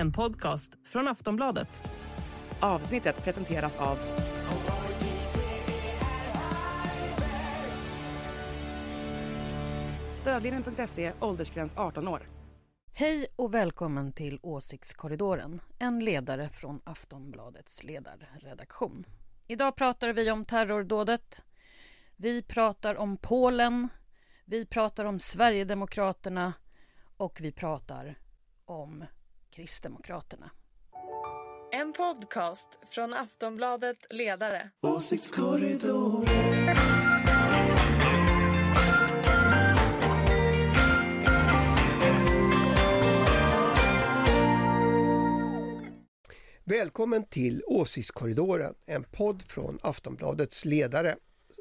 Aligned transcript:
en 0.00 0.12
podcast 0.12 0.72
från 0.84 1.08
Aftonbladet. 1.08 1.68
Avsnittet 2.60 3.24
presenteras 3.24 3.76
av... 3.76 3.98
Stödlinjen.se, 10.14 11.12
åldersgräns 11.20 11.76
18 11.76 12.08
år. 12.08 12.20
Hej 12.92 13.26
och 13.36 13.54
välkommen 13.54 14.12
till 14.12 14.38
Åsiktskorridoren, 14.42 15.60
en 15.78 16.04
ledare 16.04 16.48
från 16.48 16.80
Aftonbladets 16.84 17.82
ledarredaktion. 17.82 19.06
Idag 19.46 19.76
pratar 19.76 20.12
vi 20.12 20.30
om 20.30 20.44
terrordådet. 20.44 21.44
Vi 22.16 22.42
pratar 22.42 22.94
om 22.94 23.16
Polen. 23.16 23.88
Vi 24.44 24.66
pratar 24.66 25.04
om 25.04 25.20
Sverigedemokraterna 25.20 26.52
och 27.16 27.38
vi 27.40 27.52
pratar 27.52 28.18
om 28.64 29.04
Kristdemokraterna. 29.50 30.50
En 31.72 31.92
podcast 31.92 32.68
från 32.90 33.14
Aftonbladet 33.14 33.96
Ledare. 34.10 34.70
Åsiktskorridoren. 34.80 36.76
Välkommen 46.64 47.24
till 47.24 47.62
Åsiktskorridoren, 47.66 48.74
en 48.86 49.04
podd 49.04 49.42
från 49.42 49.78
Aftonbladets 49.82 50.64
ledare 50.64 51.16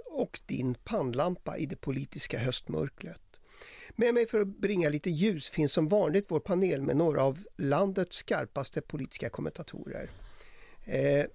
och 0.05 0.39
din 0.45 0.75
pannlampa 0.75 1.57
i 1.57 1.65
det 1.65 1.75
politiska 1.75 2.39
höstmörkret. 2.39 3.28
Med 3.95 4.13
mig 4.13 4.27
för 4.27 4.41
att 4.41 4.47
bringa 4.47 4.89
lite 4.89 5.09
ljus 5.09 5.49
finns 5.49 5.73
som 5.73 5.87
vanligt 5.87 6.25
vår 6.27 6.39
panel 6.39 6.81
med 6.81 6.97
några 6.97 7.23
av 7.23 7.43
landets 7.57 8.17
skarpaste 8.17 8.81
politiska 8.81 9.29
kommentatorer. 9.29 10.09
Eh, 10.85 11.25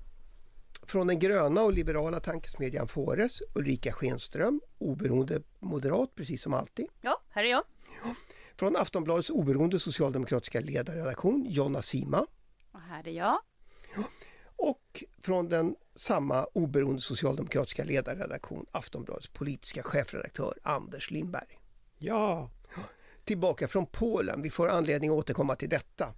från 0.87 1.07
den 1.07 1.19
gröna 1.19 1.63
och 1.63 1.73
liberala 1.73 2.21
tankesmedjan 2.21 2.89
Fores, 2.89 3.43
Ulrika 3.55 3.93
Schenström, 3.93 4.61
oberoende 4.79 5.43
moderat 5.61 6.15
precis 6.15 6.43
som 6.43 6.55
alltid. 6.55 6.87
Ja, 7.01 7.23
här 7.29 7.45
är 7.45 7.51
jag. 7.51 7.63
Från 8.57 8.77
Aftonbladets 8.77 9.31
oberoende 9.31 9.79
socialdemokratiska 9.79 10.61
ledarredaktion, 10.61 11.47
Jonna 11.49 11.83
Sima. 11.83 12.27
Och 12.73 12.81
här 12.81 13.09
är 13.09 13.13
jag. 13.13 13.39
Och 14.57 15.05
från 15.23 15.49
den 15.49 15.77
samma 15.95 16.45
oberoende 16.45 17.03
socialdemokratiska 17.03 17.85
ledarredaktion, 17.85 18.67
Aftonbladets 18.73 19.29
politiska 19.29 19.83
chefredaktör 19.83 20.59
Anders 20.63 21.11
Lindberg. 21.11 21.59
Ja, 22.05 22.51
Tillbaka 23.25 23.69
från 23.69 23.87
Polen, 23.87 24.43
vi 24.43 24.51
får 24.51 24.69
anledning 24.69 25.11
att 25.11 25.17
återkomma 25.17 25.57
till 25.57 25.69
detta. 25.69 26.15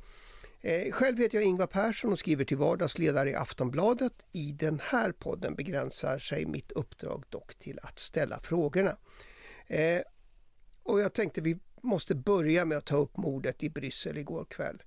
Eh, 0.60 0.92
själv 0.92 1.18
heter 1.18 1.38
jag 1.38 1.44
Ingvar 1.44 1.66
Persson 1.66 2.12
och 2.12 2.18
skriver 2.18 2.44
till 2.44 2.56
vardags 2.56 2.98
ledare 2.98 3.30
i 3.30 3.34
Aftonbladet. 3.34 4.12
I 4.32 4.52
den 4.52 4.80
här 4.82 5.12
podden 5.12 5.54
begränsar 5.54 6.18
sig 6.18 6.46
mitt 6.46 6.72
uppdrag 6.72 7.24
dock 7.28 7.54
till 7.54 7.78
att 7.82 7.98
ställa 7.98 8.40
frågorna. 8.40 8.96
Eh, 9.66 10.00
och 10.82 11.00
jag 11.00 11.12
tänkte 11.12 11.40
vi 11.40 11.58
måste 11.80 12.14
börja 12.14 12.64
med 12.64 12.78
att 12.78 12.86
ta 12.86 12.96
upp 12.96 13.16
mordet 13.16 13.62
i 13.62 13.70
Bryssel 13.70 14.18
igår 14.18 14.44
kväll. 14.44 14.82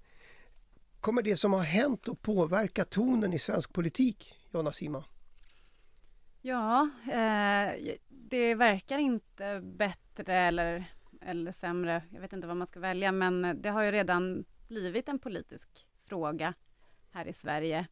Kommer 0.99 1.21
det 1.21 1.37
som 1.37 1.53
har 1.53 1.63
hänt 1.63 2.09
att 2.09 2.21
påverka 2.21 2.85
tonen 2.85 3.33
i 3.33 3.39
svensk 3.39 3.73
politik, 3.73 4.33
Jonna 4.51 4.71
Sima? 4.71 5.03
Ja, 6.41 6.89
eh, 7.05 7.95
det 8.07 8.55
verkar 8.55 8.97
inte 8.97 9.61
bättre 9.63 10.33
eller, 10.33 10.85
eller 11.21 11.51
sämre. 11.51 12.03
Jag 12.13 12.21
vet 12.21 12.33
inte 12.33 12.47
vad 12.47 12.57
man 12.57 12.67
ska 12.67 12.79
välja, 12.79 13.11
men 13.11 13.61
det 13.61 13.69
har 13.69 13.83
ju 13.83 13.91
redan 13.91 14.45
blivit 14.67 15.09
en 15.09 15.19
politisk 15.19 15.69
fråga 16.05 16.53
här 17.11 17.27
i 17.27 17.33
Sverige. 17.33 17.87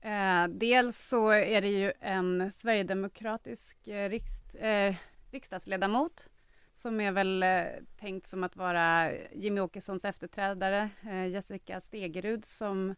Eh, 0.00 0.48
dels 0.48 1.08
så 1.08 1.30
är 1.30 1.60
det 1.60 1.68
ju 1.68 1.92
en 2.00 2.52
sverigedemokratisk 2.52 3.88
eh, 3.88 4.08
riks, 4.08 4.54
eh, 4.54 4.94
riksdagsledamot 5.30 6.28
som 6.74 7.00
är 7.00 7.12
väl 7.12 7.42
eh, 7.42 7.64
tänkt 8.00 8.26
som 8.26 8.44
att 8.44 8.56
vara 8.56 9.12
Jimmy 9.32 9.60
Åkessons 9.60 10.04
efterträdare, 10.04 10.90
eh, 11.02 11.26
Jessica 11.26 11.80
Stegerud, 11.80 12.44
som 12.44 12.94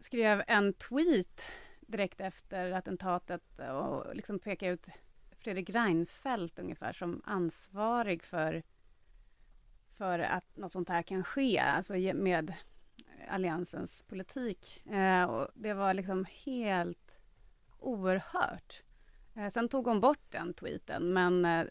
skrev 0.00 0.42
en 0.46 0.72
tweet 0.72 1.42
direkt 1.88 2.20
efter 2.20 2.72
attentatet 2.72 3.42
och 3.58 4.16
liksom 4.16 4.38
peka 4.38 4.68
ut 4.68 4.88
Fredrik 5.30 5.70
Reinfeldt 5.70 6.58
ungefär 6.58 6.92
som 6.92 7.22
ansvarig 7.24 8.22
för, 8.22 8.62
för 9.96 10.18
att 10.18 10.56
något 10.56 10.72
sånt 10.72 10.88
här 10.88 11.02
kan 11.02 11.24
ske, 11.24 11.58
alltså 11.58 11.94
med 12.14 12.54
Alliansens 13.28 14.02
politik. 14.02 14.86
Eh, 14.86 15.24
och 15.24 15.48
det 15.54 15.74
var 15.74 15.94
liksom 15.94 16.26
helt 16.44 17.18
oerhört. 17.78 18.82
Eh, 19.34 19.50
sen 19.50 19.68
tog 19.68 19.86
hon 19.86 20.00
bort 20.00 20.30
den 20.30 20.54
tweeten, 20.54 21.12
men 21.12 21.44
eh, 21.44 21.66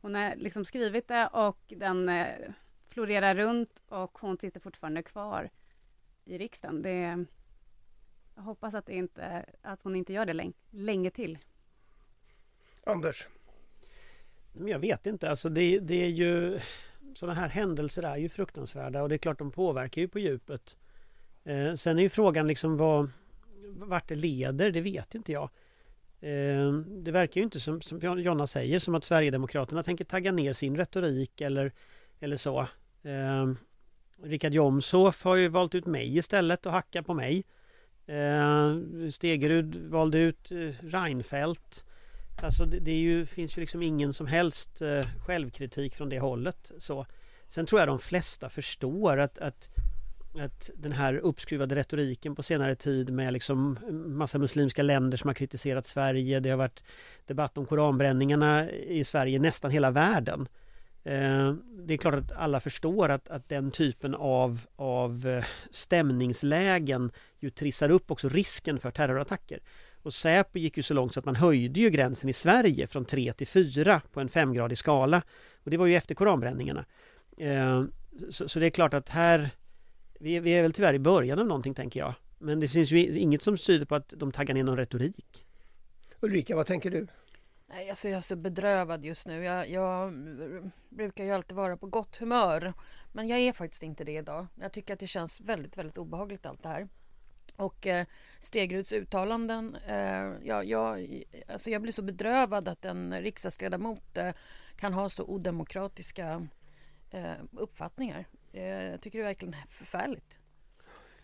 hon 0.00 0.14
har 0.14 0.36
liksom 0.36 0.64
skrivit 0.64 1.08
det 1.08 1.26
och 1.26 1.72
den 1.76 2.08
eh, 2.08 2.50
florerar 2.88 3.34
runt 3.34 3.82
och 3.88 4.18
hon 4.18 4.38
sitter 4.38 4.60
fortfarande 4.60 5.02
kvar 5.02 5.50
i 6.24 6.38
riksdagen. 6.38 6.82
Det, 6.82 7.24
jag 8.36 8.42
hoppas 8.42 8.74
att, 8.74 8.86
det 8.86 8.94
inte, 8.94 9.46
att 9.62 9.82
hon 9.82 9.96
inte 9.96 10.12
gör 10.12 10.26
det 10.26 10.32
länge, 10.32 10.52
länge 10.70 11.10
till. 11.10 11.38
Anders? 12.84 13.26
men 14.58 14.68
jag 14.68 14.78
vet 14.78 15.06
inte. 15.06 15.30
Alltså 15.30 15.48
det, 15.48 15.78
det 15.78 16.04
är 16.04 16.08
ju 16.08 16.58
sådana 17.14 17.40
här 17.40 17.48
händelser 17.48 18.02
är 18.02 18.16
ju 18.16 18.28
fruktansvärda 18.28 19.02
och 19.02 19.08
det 19.08 19.14
är 19.14 19.18
klart 19.18 19.38
de 19.38 19.50
påverkar 19.50 20.02
ju 20.02 20.08
på 20.08 20.18
djupet. 20.18 20.76
Eh, 21.44 21.74
sen 21.74 21.98
är 21.98 22.02
ju 22.02 22.08
frågan 22.08 22.46
liksom 22.46 22.76
vad 22.76 23.10
vart 23.68 24.08
det 24.08 24.14
leder, 24.14 24.70
det 24.70 24.80
vet 24.80 25.14
inte 25.14 25.32
jag. 25.32 25.50
Eh, 26.20 26.72
det 26.72 27.10
verkar 27.10 27.40
ju 27.40 27.44
inte 27.44 27.60
som, 27.60 27.80
som 27.80 28.20
Jonna 28.20 28.46
säger 28.46 28.78
som 28.78 28.94
att 28.94 29.04
Sverigedemokraterna 29.04 29.82
tänker 29.82 30.04
tagga 30.04 30.32
ner 30.32 30.52
sin 30.52 30.76
retorik 30.76 31.40
eller, 31.40 31.72
eller 32.20 32.36
så. 32.36 32.60
Eh, 33.02 33.52
Richard 34.22 34.52
Jomshof 34.52 35.24
har 35.24 35.36
ju 35.36 35.48
valt 35.48 35.74
ut 35.74 35.86
mig 35.86 36.16
istället 36.16 36.66
och 36.66 36.72
hacka 36.72 37.02
på 37.02 37.14
mig. 37.14 37.44
Eh, 38.06 38.76
Stegerud 39.10 39.76
valde 39.76 40.18
ut 40.18 40.52
eh, 40.52 40.56
Reinfeldt. 40.80 41.84
Alltså 42.42 42.64
det, 42.64 42.78
det 42.78 42.90
är 42.90 43.00
ju, 43.00 43.26
finns 43.26 43.56
ju 43.56 43.60
liksom 43.60 43.82
ingen 43.82 44.12
som 44.12 44.26
helst 44.26 44.82
eh, 44.82 45.06
självkritik 45.26 45.94
från 45.94 46.08
det 46.08 46.18
hållet. 46.18 46.72
Så. 46.78 47.06
Sen 47.48 47.66
tror 47.66 47.80
jag 47.80 47.88
de 47.88 47.98
flesta 47.98 48.48
förstår 48.48 49.18
att, 49.18 49.38
att, 49.38 49.68
att 50.38 50.70
den 50.76 50.92
här 50.92 51.14
uppskruvade 51.14 51.74
retoriken 51.74 52.34
på 52.34 52.42
senare 52.42 52.74
tid 52.74 53.10
med 53.10 53.32
liksom 53.32 53.78
massa 54.06 54.38
muslimska 54.38 54.82
länder 54.82 55.18
som 55.18 55.28
har 55.28 55.34
kritiserat 55.34 55.86
Sverige. 55.86 56.40
Det 56.40 56.50
har 56.50 56.56
varit 56.56 56.82
debatt 57.26 57.58
om 57.58 57.66
koranbränningarna 57.66 58.70
i 58.70 59.04
Sverige 59.04 59.38
nästan 59.38 59.70
hela 59.70 59.90
världen. 59.90 60.48
Eh, 61.06 61.54
det 61.86 61.94
är 61.94 61.98
klart 61.98 62.14
att 62.14 62.32
alla 62.32 62.60
förstår 62.60 63.08
att, 63.08 63.28
att 63.28 63.48
den 63.48 63.70
typen 63.70 64.14
av, 64.14 64.60
av 64.76 65.26
eh, 65.26 65.44
stämningslägen 65.70 67.12
ju 67.38 67.50
trissar 67.50 67.90
upp 67.90 68.10
också 68.10 68.28
risken 68.28 68.78
för 68.78 68.90
terrorattacker. 68.90 69.60
Och 70.02 70.14
Säpo 70.14 70.58
gick 70.58 70.76
ju 70.76 70.82
så 70.82 70.94
långt 70.94 71.14
så 71.14 71.20
att 71.20 71.26
man 71.26 71.36
höjde 71.36 71.80
ju 71.80 71.90
gränsen 71.90 72.30
i 72.30 72.32
Sverige 72.32 72.86
från 72.86 73.04
3 73.04 73.32
till 73.32 73.46
4 73.46 74.00
på 74.12 74.20
en 74.20 74.28
femgradig 74.28 74.78
skala. 74.78 75.22
Och 75.64 75.70
det 75.70 75.76
var 75.76 75.86
ju 75.86 75.94
efter 75.94 76.14
koranbränningarna. 76.14 76.84
Eh, 77.38 77.84
så, 78.30 78.48
så 78.48 78.58
det 78.58 78.66
är 78.66 78.70
klart 78.70 78.94
att 78.94 79.08
här, 79.08 79.50
vi, 80.20 80.40
vi 80.40 80.50
är 80.50 80.62
väl 80.62 80.72
tyvärr 80.72 80.94
i 80.94 80.98
början 80.98 81.38
av 81.38 81.46
någonting 81.46 81.74
tänker 81.74 82.00
jag. 82.00 82.14
Men 82.38 82.60
det 82.60 82.68
finns 82.68 82.90
ju 82.90 83.18
inget 83.18 83.42
som 83.42 83.56
tyder 83.56 83.86
på 83.86 83.94
att 83.94 84.14
de 84.16 84.32
taggar 84.32 84.54
ner 84.54 84.64
någon 84.64 84.76
retorik. 84.76 85.46
Ulrika, 86.20 86.56
vad 86.56 86.66
tänker 86.66 86.90
du? 86.90 87.06
Nej, 87.68 87.90
alltså 87.90 88.08
jag 88.08 88.16
är 88.16 88.20
så 88.20 88.36
bedrövad 88.36 89.04
just 89.04 89.26
nu. 89.26 89.44
Jag, 89.44 89.70
jag 89.70 90.12
brukar 90.88 91.24
ju 91.24 91.30
alltid 91.30 91.56
vara 91.56 91.76
på 91.76 91.86
gott 91.86 92.16
humör. 92.16 92.72
Men 93.12 93.28
jag 93.28 93.38
är 93.38 93.52
faktiskt 93.52 93.82
inte 93.82 94.04
det 94.04 94.12
idag. 94.12 94.46
Jag 94.60 94.72
tycker 94.72 94.94
att 94.94 95.00
det 95.00 95.06
känns 95.06 95.40
väldigt, 95.40 95.76
väldigt 95.78 95.98
obehagligt 95.98 96.46
allt 96.46 96.62
det 96.62 96.68
här. 96.68 96.88
Och 97.56 97.86
eh, 97.86 98.06
Stegeruds 98.40 98.92
uttalanden, 98.92 99.76
eh, 99.86 100.32
ja, 100.42 100.62
jag, 100.62 101.22
alltså 101.48 101.70
jag 101.70 101.82
blir 101.82 101.92
så 101.92 102.02
bedrövad 102.02 102.68
att 102.68 102.84
en 102.84 103.20
riksdagsledamot 103.20 104.16
eh, 104.16 104.32
kan 104.76 104.92
ha 104.92 105.08
så 105.08 105.24
odemokratiska 105.24 106.46
eh, 107.10 107.32
uppfattningar. 107.52 108.26
Eh, 108.52 108.62
jag 108.62 109.00
tycker 109.00 109.18
det 109.18 109.24
är 109.24 109.28
verkligen 109.28 109.56
förfärligt. 109.68 110.38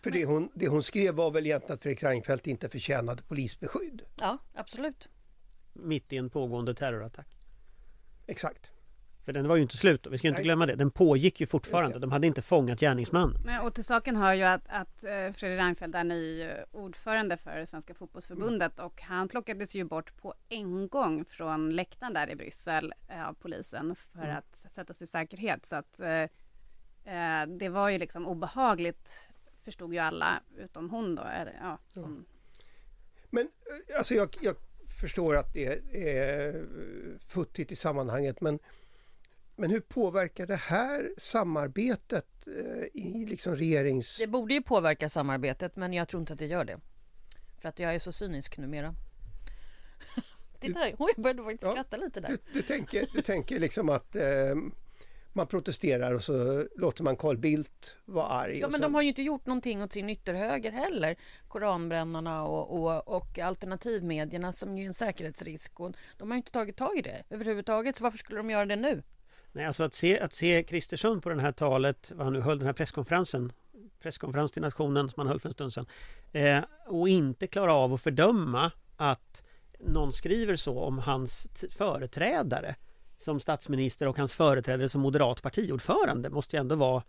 För 0.01 0.11
det 0.11 0.25
hon, 0.25 0.49
det 0.53 0.67
hon 0.67 0.83
skrev 0.83 1.15
var 1.15 1.31
väl 1.31 1.45
egentligen 1.45 1.73
att 1.73 1.81
Fredrik 1.81 2.03
Reinfeldt 2.03 2.47
inte 2.47 2.69
förtjänade 2.69 3.23
polisbeskydd. 3.23 4.01
Ja, 4.15 4.37
absolut. 4.53 5.09
Mitt 5.73 6.13
i 6.13 6.17
en 6.17 6.29
pågående 6.29 6.73
terrorattack. 6.73 7.27
Exakt. 8.27 8.69
För 9.25 9.33
den 9.33 9.47
var 9.47 9.55
ju 9.55 9.61
inte 9.61 9.77
slut, 9.77 10.07
vi 10.11 10.17
ska 10.17 10.27
inte 10.27 10.37
Nej. 10.37 10.43
glömma 10.43 10.65
det. 10.65 10.75
Den 10.75 10.91
pågick 10.91 11.41
ju 11.41 11.47
fortfarande. 11.47 11.93
det. 11.93 11.99
De 11.99 12.11
hade 12.11 12.27
inte 12.27 12.41
fångat 12.41 12.79
gärningsmannen. 12.79 13.37
Nej, 13.45 13.59
och 13.59 13.73
till 13.73 13.83
saken 13.83 14.15
hör 14.15 14.33
ju 14.33 14.43
att, 14.43 14.61
att 14.67 15.03
eh, 15.03 15.09
Fredrik 15.09 15.59
Reinfeldt 15.59 15.95
är 15.95 16.03
ny 16.03 16.41
eh, 16.41 16.63
ordförande 16.71 17.37
för 17.37 17.65
Svenska 17.65 17.93
fotbollsförbundet 17.93 18.79
och 18.79 19.01
han 19.01 19.27
plockades 19.27 19.75
ju 19.75 19.83
bort 19.83 20.17
på 20.21 20.33
en 20.49 20.87
gång 20.87 21.25
från 21.25 21.69
läktaren 21.69 22.13
där 22.13 22.29
i 22.29 22.35
Bryssel 22.35 22.93
eh, 23.07 23.27
av 23.27 23.33
polisen 23.33 23.95
för 23.95 24.23
Mm. 24.23 24.37
att 24.37 24.71
sätta 24.71 24.93
sig 24.93 25.05
i 25.05 25.07
säkerhet. 25.07 25.65
Så 25.65 25.75
att 25.75 25.99
eh, 25.99 27.45
det 27.47 27.69
var 27.69 27.89
ju 27.89 27.97
liksom 27.97 28.27
obehagligt, 28.27 29.09
förstod 29.63 29.93
ju 29.93 29.99
alla, 29.99 30.41
utom 30.57 30.89
hon 30.89 31.15
då. 31.15 31.21
Är, 31.21 31.57
ja, 31.61 31.77
som, 31.89 32.25
Men 33.29 33.43
eh, 33.43 33.97
alltså 33.97 34.13
jag, 34.13 34.37
jag 34.41 34.55
förstår 35.03 35.35
att 35.35 35.53
det 35.53 35.81
är 35.93 36.65
futtigt 37.27 37.71
i 37.71 37.75
sammanhanget 37.75 38.41
men, 38.41 38.59
men 39.55 39.69
hur 39.69 39.79
påverkar 39.79 40.47
det 40.47 40.55
här 40.55 41.11
samarbetet 41.17 42.47
eh, 42.47 42.83
i 42.93 43.25
liksom 43.29 43.55
regerings... 43.55 44.17
Det 44.17 44.27
borde 44.27 44.53
ju 44.53 44.61
påverka 44.61 45.09
samarbetet 45.09 45.75
men 45.75 45.93
jag 45.93 46.09
tror 46.09 46.21
inte 46.21 46.33
att 46.33 46.39
det 46.39 46.45
gör 46.45 46.65
det. 46.65 46.79
För 47.61 47.69
att 47.69 47.79
jag 47.79 47.95
är 47.95 47.99
så 47.99 48.11
cynisk 48.11 48.57
numera. 48.57 48.95
Titta, 50.59 50.79
oj, 50.97 51.13
jag 51.15 51.23
började 51.23 51.43
faktiskt 51.43 51.63
Ja, 51.63 51.71
skratta 51.71 51.97
lite 51.97 52.19
där. 52.19 52.29
Du, 52.29 52.37
du, 52.53 52.61
tänker, 52.61 53.07
du 53.13 53.21
tänker 53.21 53.59
liksom 53.59 53.89
att 53.89 54.15
eh, 54.15 54.55
man 55.35 55.47
protesterar 55.47 56.13
och 56.13 56.23
så 56.23 56.67
låter 56.75 57.03
man 57.03 57.15
Carl 57.15 57.37
Bildt 57.37 57.95
vara 58.05 58.27
arg. 58.27 58.59
Ja 58.59 58.67
men 58.67 58.73
sen- 58.73 58.81
de 58.81 58.95
har 58.95 59.01
ju 59.01 59.07
inte 59.07 59.21
gjort 59.21 59.45
någonting 59.45 59.83
åt 59.83 59.93
sin 59.93 60.09
ytterhöger 60.09 60.71
heller. 60.71 61.15
Koranbrännarna 61.47 62.43
och, 62.43 62.83
och, 62.83 63.07
och 63.07 63.39
alternativmedierna 63.39 64.51
som 64.51 64.77
ju 64.77 64.83
är 64.83 64.87
en 64.87 64.93
säkerhetsrisk. 64.93 65.79
Och 65.79 65.93
de 66.17 66.29
har 66.31 66.35
ju 66.35 66.37
inte 66.37 66.51
tagit 66.51 66.77
tag 66.77 66.97
i 66.97 67.01
det 67.01 67.23
överhuvudtaget. 67.29 67.95
Så 67.97 68.03
varför 68.03 68.17
skulle 68.17 68.37
de 68.39 68.49
göra 68.49 68.65
det 68.65 68.75
nu? 68.75 69.03
Nej, 69.51 69.65
alltså 69.65 69.83
att 69.83 69.93
se, 69.93 70.19
att 70.19 70.33
se 70.33 70.63
Kristersson 70.63 71.21
på 71.21 71.29
det 71.29 71.41
här 71.41 71.51
talet, 71.51 72.11
vad 72.15 72.25
han 72.25 72.33
nu 72.33 72.41
höll, 72.41 72.57
den 72.59 72.65
här 72.65 72.73
presskonferensen, 72.73 73.51
presskonferens 73.99 74.51
till 74.51 74.61
nationen 74.61 75.09
som 75.09 75.19
han 75.19 75.27
höll 75.27 75.39
för 75.39 75.49
en 75.49 75.53
stund 75.53 75.73
sedan, 75.73 75.85
eh, 76.31 76.59
och 76.87 77.09
inte 77.09 77.47
klara 77.47 77.73
av 77.73 77.93
att 77.93 78.01
fördöma 78.01 78.71
att 78.97 79.43
någon 79.79 80.11
skriver 80.11 80.55
så 80.55 80.79
om 80.79 80.99
hans 80.99 81.47
företrädare 81.69 82.75
som 83.23 83.39
statsminister 83.39 84.07
och 84.07 84.17
hans 84.17 84.33
företrädare 84.33 84.89
som 84.89 85.01
moderat 85.01 85.41
partiordförande 85.41 86.29
måste 86.29 86.55
ju 86.55 86.59
ändå 86.59 86.75
vara, 86.75 87.03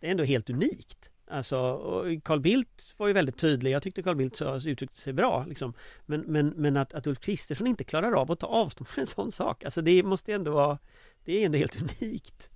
det 0.00 0.06
är 0.06 0.10
ändå 0.10 0.24
helt 0.24 0.50
unikt. 0.50 1.10
Alltså, 1.30 1.80
Carl 2.24 2.40
Bildt 2.40 2.94
var 2.96 3.06
ju 3.06 3.12
väldigt 3.12 3.38
tydlig, 3.38 3.70
jag 3.70 3.82
tyckte 3.82 4.02
Carl 4.02 4.16
Bildt 4.16 4.42
uttryckte 4.66 4.98
sig 4.98 5.12
bra 5.12 5.44
liksom. 5.48 5.74
Men, 6.06 6.20
men, 6.20 6.48
men 6.48 6.76
att, 6.76 6.94
att 6.94 7.06
Ulf 7.06 7.20
Kristersson 7.20 7.66
inte 7.66 7.84
klarar 7.84 8.12
av 8.12 8.32
att 8.32 8.40
ta 8.40 8.46
avstånd 8.46 8.88
från 8.88 9.02
en 9.02 9.06
sån 9.06 9.32
sak, 9.32 9.64
alltså 9.64 9.82
det 9.82 10.02
måste 10.02 10.30
ju 10.30 10.34
ändå 10.34 10.50
vara 10.50 10.78
det 11.24 11.42
är 11.42 11.46
ändå 11.46 11.58
helt 11.58 11.82
unikt. 11.82 12.50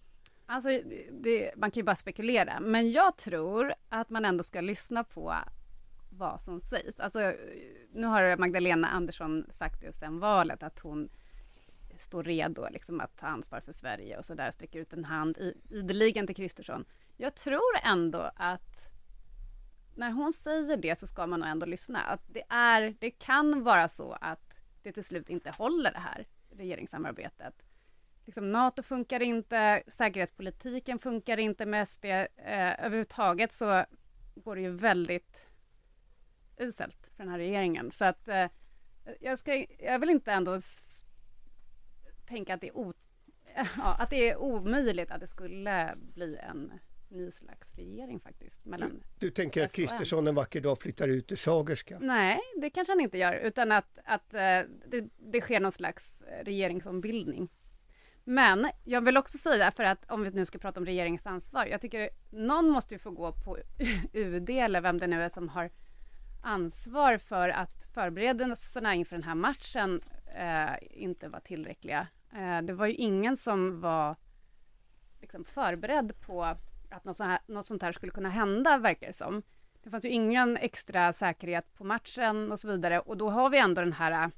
Alltså, 0.47 0.69
det, 1.11 1.53
man 1.57 1.71
kan 1.71 1.81
ju 1.81 1.85
bara 1.85 1.97
spekulera, 1.97 2.61
men 2.61 2.91
jag 2.91 3.17
tror 3.17 3.75
att 3.89 4.11
man 4.11 4.25
ändå 4.25 4.43
ska 4.43 4.61
lyssna 4.61 5.05
på 5.05 5.35
vad 6.11 6.43
som 6.43 6.61
sägs. 6.61 7.01
Alltså, 7.01 7.33
nu 7.93 8.07
har 8.07 8.37
Magdalena 8.37 8.89
Andersson 8.89 9.47
sagt 9.53 9.81
det 9.81 9.93
sedan 9.93 10.19
valet, 10.19 10.63
att 10.63 10.79
hon 10.79 11.09
står 12.01 12.25
redo 12.25 12.67
liksom, 12.71 13.01
att 13.01 13.17
ta 13.17 13.27
ansvar 13.27 13.61
för 13.61 13.73
Sverige 13.73 14.19
och 14.19 14.25
så 14.25 14.35
där 14.35 14.51
sträcker 14.51 14.79
ut 14.79 14.93
en 14.93 15.05
hand 15.05 15.39
i- 15.39 15.61
ideligen 15.71 16.27
till 16.27 16.37
Kristersson. 16.37 16.85
Jag 17.17 17.35
tror 17.35 17.77
ändå 17.85 18.31
att 18.37 18.89
när 19.95 20.11
hon 20.11 20.33
säger 20.33 20.77
det 20.77 21.01
så 21.01 21.07
ska 21.07 21.27
man 21.27 21.41
nog 21.41 21.49
ändå 21.49 21.67
lyssna. 21.67 22.01
Att 22.01 22.23
det, 22.27 22.43
är, 22.49 22.95
det 23.01 23.11
kan 23.11 23.63
vara 23.65 23.89
så 23.89 24.13
att 24.21 24.55
det 24.83 24.93
till 24.93 25.05
slut 25.05 25.31
inte 25.31 25.51
håller 25.51 25.93
det 25.93 25.99
här 25.99 26.27
regeringssamarbetet 26.57 27.55
liksom, 28.31 28.53
NATO 28.53 28.83
funkar 28.83 29.23
inte, 29.23 29.83
säkerhetspolitiken 29.87 30.99
funkar 30.99 31.37
inte 31.39 31.67
med 31.67 31.89
SD. 31.89 32.05
Eh, 32.05 32.27
överhuvudtaget 32.85 33.53
så 33.53 33.85
går 34.35 34.57
det 34.57 34.63
ju 34.63 34.71
väldigt 34.71 35.47
uselt 36.59 37.11
för 37.17 37.23
den 37.25 37.29
här 37.29 37.39
regeringen. 37.39 37.91
Så 37.91 38.05
att 38.05 38.29
eh, 38.29 38.47
jag, 39.21 39.39
ska, 39.39 39.67
jag 39.79 39.99
vill 39.99 40.11
inte 40.11 40.33
ändå 40.33 40.61
tänka 42.31 42.55
att 42.55 42.61
det, 42.61 42.69
är 42.69 42.77
o, 42.77 42.93
ja, 43.77 43.97
att 43.99 44.11
det 44.11 44.31
är 44.31 44.37
omöjligt 44.37 45.11
att 45.11 45.21
det 45.21 45.27
skulle 45.27 45.95
bli 46.15 46.37
en 46.37 46.73
ny 47.09 47.31
slags 47.31 47.75
regering 47.75 48.21
faktiskt. 48.21 48.67
Mellan, 48.67 49.03
Du 49.19 49.31
tänker 49.31 49.65
att. 49.65 49.73
Kristersson 49.73 50.27
en 50.27 50.35
vacker 50.35 50.61
dag 50.61 50.79
flyttar 50.79 51.09
ut 51.09 51.33
ur 51.33 51.37
Sagerska? 51.37 51.99
Nej, 52.01 52.41
det 52.61 52.71
kanske 52.71 52.93
han 52.93 53.01
inte 53.01 53.19
gör, 53.19 53.35
utan 53.35 53.73
att, 53.73 53.99
att 54.05 54.35
eh, 54.35 54.63
det, 54.87 55.09
det 55.19 55.41
sker 55.41 55.61
någon 55.61 55.73
slags 55.73 56.23
regeringsombildning. 56.45 57.49
Men 58.25 58.69
jag 58.85 59.01
vill 59.01 59.17
också 59.17 59.39
säga, 59.39 59.71
för 59.71 59.83
att 59.83 60.11
om 60.11 60.23
vi 60.23 60.31
nu 60.31 60.45
ska 60.45 60.59
prata 60.59 60.81
om 60.81 60.87
regeringsansvar, 60.87 61.67
jag 61.67 61.81
tycker 61.81 62.11
någon 62.31 62.69
måste 62.71 62.95
ju 62.95 62.99
få 62.99 63.11
gå 63.11 63.33
på 63.33 63.59
UD 64.13 64.51
eller 64.51 64.81
vem 64.81 64.99
det 64.99 65.07
nu 65.07 65.23
är 65.23 65.29
som 65.29 65.49
har 65.49 65.71
ansvar 66.43 67.19
för 67.19 67.49
att 67.49 67.87
förberedelserna 67.95 68.95
inför 68.95 69.17
den 69.17 69.23
här 69.23 69.35
matchen 69.35 70.03
eh, 70.37 71.03
inte 71.03 71.29
var 71.29 71.41
tillräckliga. 71.41 72.07
Eh, 72.33 72.63
det 72.63 72.73
var 72.73 72.87
ju 72.87 72.95
ingen 72.95 73.37
som 73.37 73.81
var 73.81 74.17
liksom, 75.21 75.45
förberedd 75.45 76.21
på 76.21 76.45
att 76.91 77.05
något 77.05 77.17
sånt, 77.17 77.29
här, 77.29 77.39
något 77.47 77.67
sånt 77.67 77.83
här 77.83 77.93
skulle 77.93 78.13
kunna 78.13 78.29
hända, 78.29 78.79
verkar 78.79 79.07
det 79.07 79.13
som. 79.13 79.43
Det 79.83 79.91
fanns 79.91 80.05
ju 80.05 80.09
ingen 80.09 80.57
extra 80.57 81.13
säkerhet 81.13 81.75
på 81.75 81.85
matchen 81.85 82.53
och 82.53 82.61
så 82.61 82.69
vidare 82.69 83.01
och 83.01 83.17
då 83.17 83.31
har 83.31 83.51
vi 83.51 83.59
ändå 83.59 83.81
den 83.81 83.93
här 83.93 84.13
eh, 84.13 84.29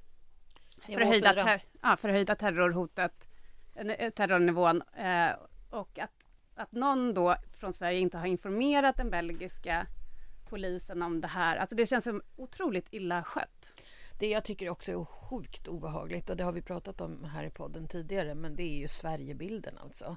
förhöjda, 0.94 1.32
ter- 1.32 1.62
ja, 1.82 1.96
förhöjda 1.96 2.34
terrorhotet, 2.34 3.28
eh, 3.74 4.10
terrornivån 4.10 4.82
eh, 4.82 5.30
och 5.70 5.98
att, 5.98 6.26
att 6.54 6.72
någon 6.72 7.14
då 7.14 7.36
från 7.58 7.72
Sverige 7.72 7.98
inte 7.98 8.18
har 8.18 8.26
informerat 8.26 8.96
den 8.96 9.10
belgiska 9.10 9.86
polisen 10.48 11.02
om 11.02 11.20
det 11.20 11.28
här. 11.28 11.56
Alltså 11.56 11.76
det 11.76 11.86
känns 11.86 12.04
som 12.04 12.22
otroligt 12.36 12.86
illa 12.90 13.24
skött. 13.24 13.71
Det 14.22 14.28
jag 14.28 14.44
tycker 14.44 14.68
också 14.68 14.92
är 14.92 15.04
sjukt 15.04 15.68
obehagligt 15.68 16.30
och 16.30 16.36
det 16.36 16.44
har 16.44 16.52
vi 16.52 16.62
pratat 16.62 17.00
om 17.00 17.24
här 17.24 17.44
i 17.44 17.50
podden 17.50 17.88
tidigare 17.88 18.34
men 18.34 18.56
det 18.56 18.62
är 18.62 18.78
ju 18.78 18.88
Sverigebilden 18.88 19.78
alltså. 19.78 20.16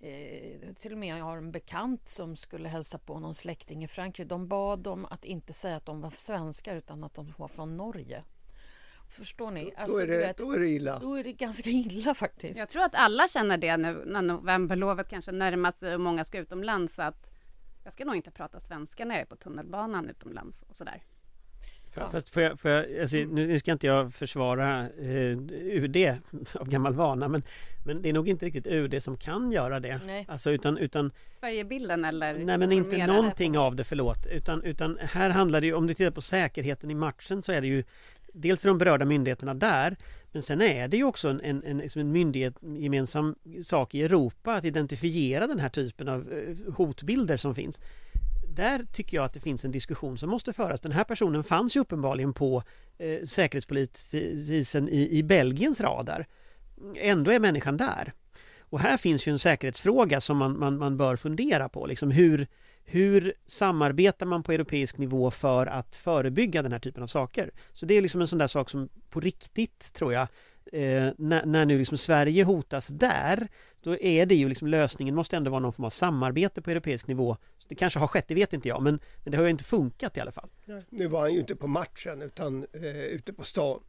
Eh, 0.00 0.74
till 0.80 0.92
och 0.92 0.98
med 0.98 1.18
jag 1.18 1.24
har 1.24 1.36
en 1.36 1.52
bekant 1.52 2.08
som 2.08 2.36
skulle 2.36 2.68
hälsa 2.68 2.98
på 2.98 3.18
någon 3.18 3.34
släkting 3.34 3.84
i 3.84 3.88
Frankrike. 3.88 4.28
De 4.28 4.48
bad 4.48 4.78
dem 4.78 5.06
att 5.10 5.24
inte 5.24 5.52
säga 5.52 5.76
att 5.76 5.86
de 5.86 6.00
var 6.00 6.10
svenskar 6.10 6.76
utan 6.76 7.04
att 7.04 7.14
de 7.14 7.34
var 7.36 7.48
från 7.48 7.76
Norge. 7.76 8.24
Förstår 9.08 9.50
ni? 9.50 9.72
Alltså, 9.76 9.92
då, 9.92 10.02
är 10.02 10.06
du 10.06 10.12
det, 10.12 10.18
vet, 10.18 10.36
då 10.36 10.52
är 10.52 10.58
det 10.58 10.68
illa. 10.68 10.98
då 10.98 11.14
är 11.14 11.24
det 11.24 11.32
ganska 11.32 11.70
illa 11.70 12.14
faktiskt. 12.14 12.58
Jag 12.58 12.68
tror 12.68 12.82
att 12.82 12.94
alla 12.94 13.28
känner 13.28 13.58
det 13.58 13.76
nu 13.76 14.02
när 14.06 14.22
novemberlovet 14.22 15.08
kanske 15.08 15.32
närmar 15.32 15.72
sig 15.72 15.94
och 15.94 16.00
många 16.00 16.24
ska 16.24 16.38
utomlands 16.38 16.98
att 16.98 17.30
jag 17.84 17.92
ska 17.92 18.04
nog 18.04 18.16
inte 18.16 18.30
prata 18.30 18.60
svenska 18.60 19.04
när 19.04 19.14
jag 19.14 19.22
är 19.22 19.26
på 19.26 19.36
tunnelbanan 19.36 20.10
utomlands 20.10 20.64
och 20.68 20.76
sådär. 20.76 21.02
Ja. 21.94 22.10
Fast 22.10 22.30
får 22.30 22.42
jag, 22.42 22.60
får 22.60 22.70
jag 22.70 23.00
alltså, 23.00 23.16
nu 23.16 23.46
nu 23.46 23.58
ska 23.58 23.72
inte 23.72 23.86
jag 23.86 24.14
försvara 24.14 24.80
eh, 24.80 25.38
UD 25.62 25.96
av 26.54 26.68
gammal 26.68 26.94
vana 26.94 27.28
men, 27.28 27.42
men 27.84 28.02
det 28.02 28.08
är 28.08 28.12
nog 28.12 28.28
inte 28.28 28.46
riktigt 28.46 28.66
UD 28.66 29.02
som 29.02 29.16
kan 29.16 29.52
göra 29.52 29.80
det. 29.80 30.00
Nej. 30.06 30.26
Alltså 30.28 30.50
utan, 30.50 30.78
utan 30.78 31.10
Sverigebilden 31.40 32.04
eller? 32.04 32.34
Nej 32.34 32.58
men 32.58 32.72
inte 32.72 33.06
någonting 33.06 33.58
av 33.58 33.76
det, 33.76 33.84
förlåt. 33.84 34.26
Utan, 34.26 34.62
utan 34.62 34.98
här 35.00 35.30
handlar 35.30 35.60
det 35.60 35.66
ju, 35.66 35.74
om 35.74 35.86
du 35.86 35.94
tittar 35.94 36.10
på 36.10 36.20
säkerheten 36.20 36.90
i 36.90 36.94
matchen 36.94 37.42
så 37.42 37.52
är 37.52 37.60
det 37.60 37.66
ju 37.66 37.84
Dels 38.34 38.62
de 38.62 38.78
berörda 38.78 39.04
myndigheterna 39.04 39.54
där 39.54 39.96
Men 40.32 40.42
sen 40.42 40.62
är 40.62 40.88
det 40.88 40.96
ju 40.96 41.04
också 41.04 41.28
en, 41.28 41.40
en, 41.40 41.64
en, 41.64 41.78
liksom 41.78 42.00
en 42.00 42.12
myndighet 42.12 42.54
gemensam 42.60 43.34
sak 43.64 43.94
i 43.94 44.02
Europa 44.02 44.54
att 44.54 44.64
identifiera 44.64 45.46
den 45.46 45.58
här 45.58 45.68
typen 45.68 46.08
av 46.08 46.32
eh, 46.32 46.74
hotbilder 46.74 47.36
som 47.36 47.54
finns 47.54 47.80
där 48.52 48.84
tycker 48.92 49.16
jag 49.16 49.24
att 49.24 49.32
det 49.32 49.40
finns 49.40 49.64
en 49.64 49.72
diskussion 49.72 50.18
som 50.18 50.30
måste 50.30 50.52
föras. 50.52 50.80
Den 50.80 50.92
här 50.92 51.04
personen 51.04 51.44
fanns 51.44 51.76
ju 51.76 51.80
uppenbarligen 51.80 52.32
på 52.32 52.62
eh, 52.98 53.22
säkerhetspolisen 53.24 54.88
i, 54.88 55.18
i 55.18 55.22
Belgiens 55.22 55.80
radar. 55.80 56.26
Ändå 56.96 57.30
är 57.30 57.40
människan 57.40 57.76
där. 57.76 58.12
Och 58.60 58.80
här 58.80 58.96
finns 58.96 59.28
ju 59.28 59.32
en 59.32 59.38
säkerhetsfråga 59.38 60.20
som 60.20 60.36
man, 60.36 60.58
man, 60.58 60.78
man 60.78 60.96
bör 60.96 61.16
fundera 61.16 61.68
på. 61.68 61.86
Liksom 61.86 62.10
hur, 62.10 62.46
hur 62.84 63.34
samarbetar 63.46 64.26
man 64.26 64.42
på 64.42 64.52
europeisk 64.52 64.98
nivå 64.98 65.30
för 65.30 65.66
att 65.66 65.96
förebygga 65.96 66.62
den 66.62 66.72
här 66.72 66.78
typen 66.78 67.02
av 67.02 67.06
saker? 67.06 67.50
Så 67.72 67.86
det 67.86 67.94
är 67.94 68.02
liksom 68.02 68.20
en 68.20 68.28
sån 68.28 68.38
där 68.38 68.46
sak 68.46 68.70
som 68.70 68.88
på 69.10 69.20
riktigt, 69.20 69.92
tror 69.92 70.12
jag, 70.12 70.28
eh, 70.72 71.08
när, 71.18 71.46
när 71.46 71.66
nu 71.66 71.78
liksom 71.78 71.98
Sverige 71.98 72.44
hotas 72.44 72.86
där, 72.86 73.48
då 73.82 73.98
är 73.98 74.26
det 74.26 74.34
ju 74.34 74.48
liksom 74.48 74.68
lösningen 74.68 75.14
måste 75.14 75.36
ändå 75.36 75.50
vara 75.50 75.60
någon 75.60 75.72
form 75.72 75.84
av 75.84 75.90
samarbete 75.90 76.62
på 76.62 76.70
europeisk 76.70 77.06
nivå. 77.06 77.36
Det 77.68 77.74
kanske 77.74 77.98
har 77.98 78.06
skett, 78.06 78.28
det 78.28 78.34
vet 78.34 78.52
inte 78.52 78.68
jag, 78.68 78.82
men, 78.82 79.00
men 79.24 79.30
det 79.30 79.36
har 79.36 79.44
ju 79.44 79.50
inte 79.50 79.64
funkat 79.64 80.16
i 80.16 80.20
alla 80.20 80.32
fall. 80.32 80.48
Nu 80.90 81.06
var 81.06 81.20
han 81.20 81.32
ju 81.32 81.40
inte 81.40 81.56
på 81.56 81.66
matchen 81.66 82.22
utan 82.22 82.66
eh, 82.72 82.96
ute 82.96 83.32
på 83.32 83.44
stan. 83.44 83.80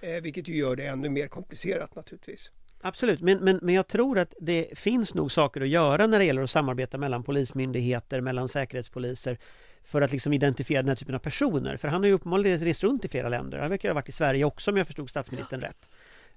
Eh, 0.00 0.22
vilket 0.22 0.48
ju 0.48 0.56
gör 0.56 0.76
det 0.76 0.86
ännu 0.86 1.08
mer 1.08 1.28
komplicerat 1.28 1.94
naturligtvis. 1.94 2.50
Absolut, 2.86 3.20
men, 3.20 3.38
men, 3.38 3.58
men 3.62 3.74
jag 3.74 3.86
tror 3.86 4.18
att 4.18 4.34
det 4.40 4.78
finns 4.78 5.14
nog 5.14 5.32
saker 5.32 5.60
att 5.60 5.68
göra 5.68 6.06
när 6.06 6.18
det 6.18 6.24
gäller 6.24 6.42
att 6.42 6.50
samarbeta 6.50 6.98
mellan 6.98 7.22
polismyndigheter, 7.22 8.20
mellan 8.20 8.48
säkerhetspoliser 8.48 9.38
för 9.84 10.02
att 10.02 10.12
liksom 10.12 10.32
identifiera 10.32 10.82
den 10.82 10.88
här 10.88 10.96
typen 10.96 11.14
av 11.14 11.18
personer. 11.18 11.76
För 11.76 11.88
han 11.88 12.02
har 12.02 12.08
ju 12.08 12.14
uppenbarligen 12.14 12.58
rest 12.58 12.82
runt 12.82 13.04
i 13.04 13.08
flera 13.08 13.28
länder. 13.28 13.58
Han 13.58 13.70
verkar 13.70 13.88
ha 13.88 13.94
varit 13.94 14.08
i 14.08 14.12
Sverige 14.12 14.44
också 14.44 14.70
om 14.70 14.76
jag 14.76 14.86
förstod 14.86 15.10
statsministern 15.10 15.60
rätt. 15.60 15.90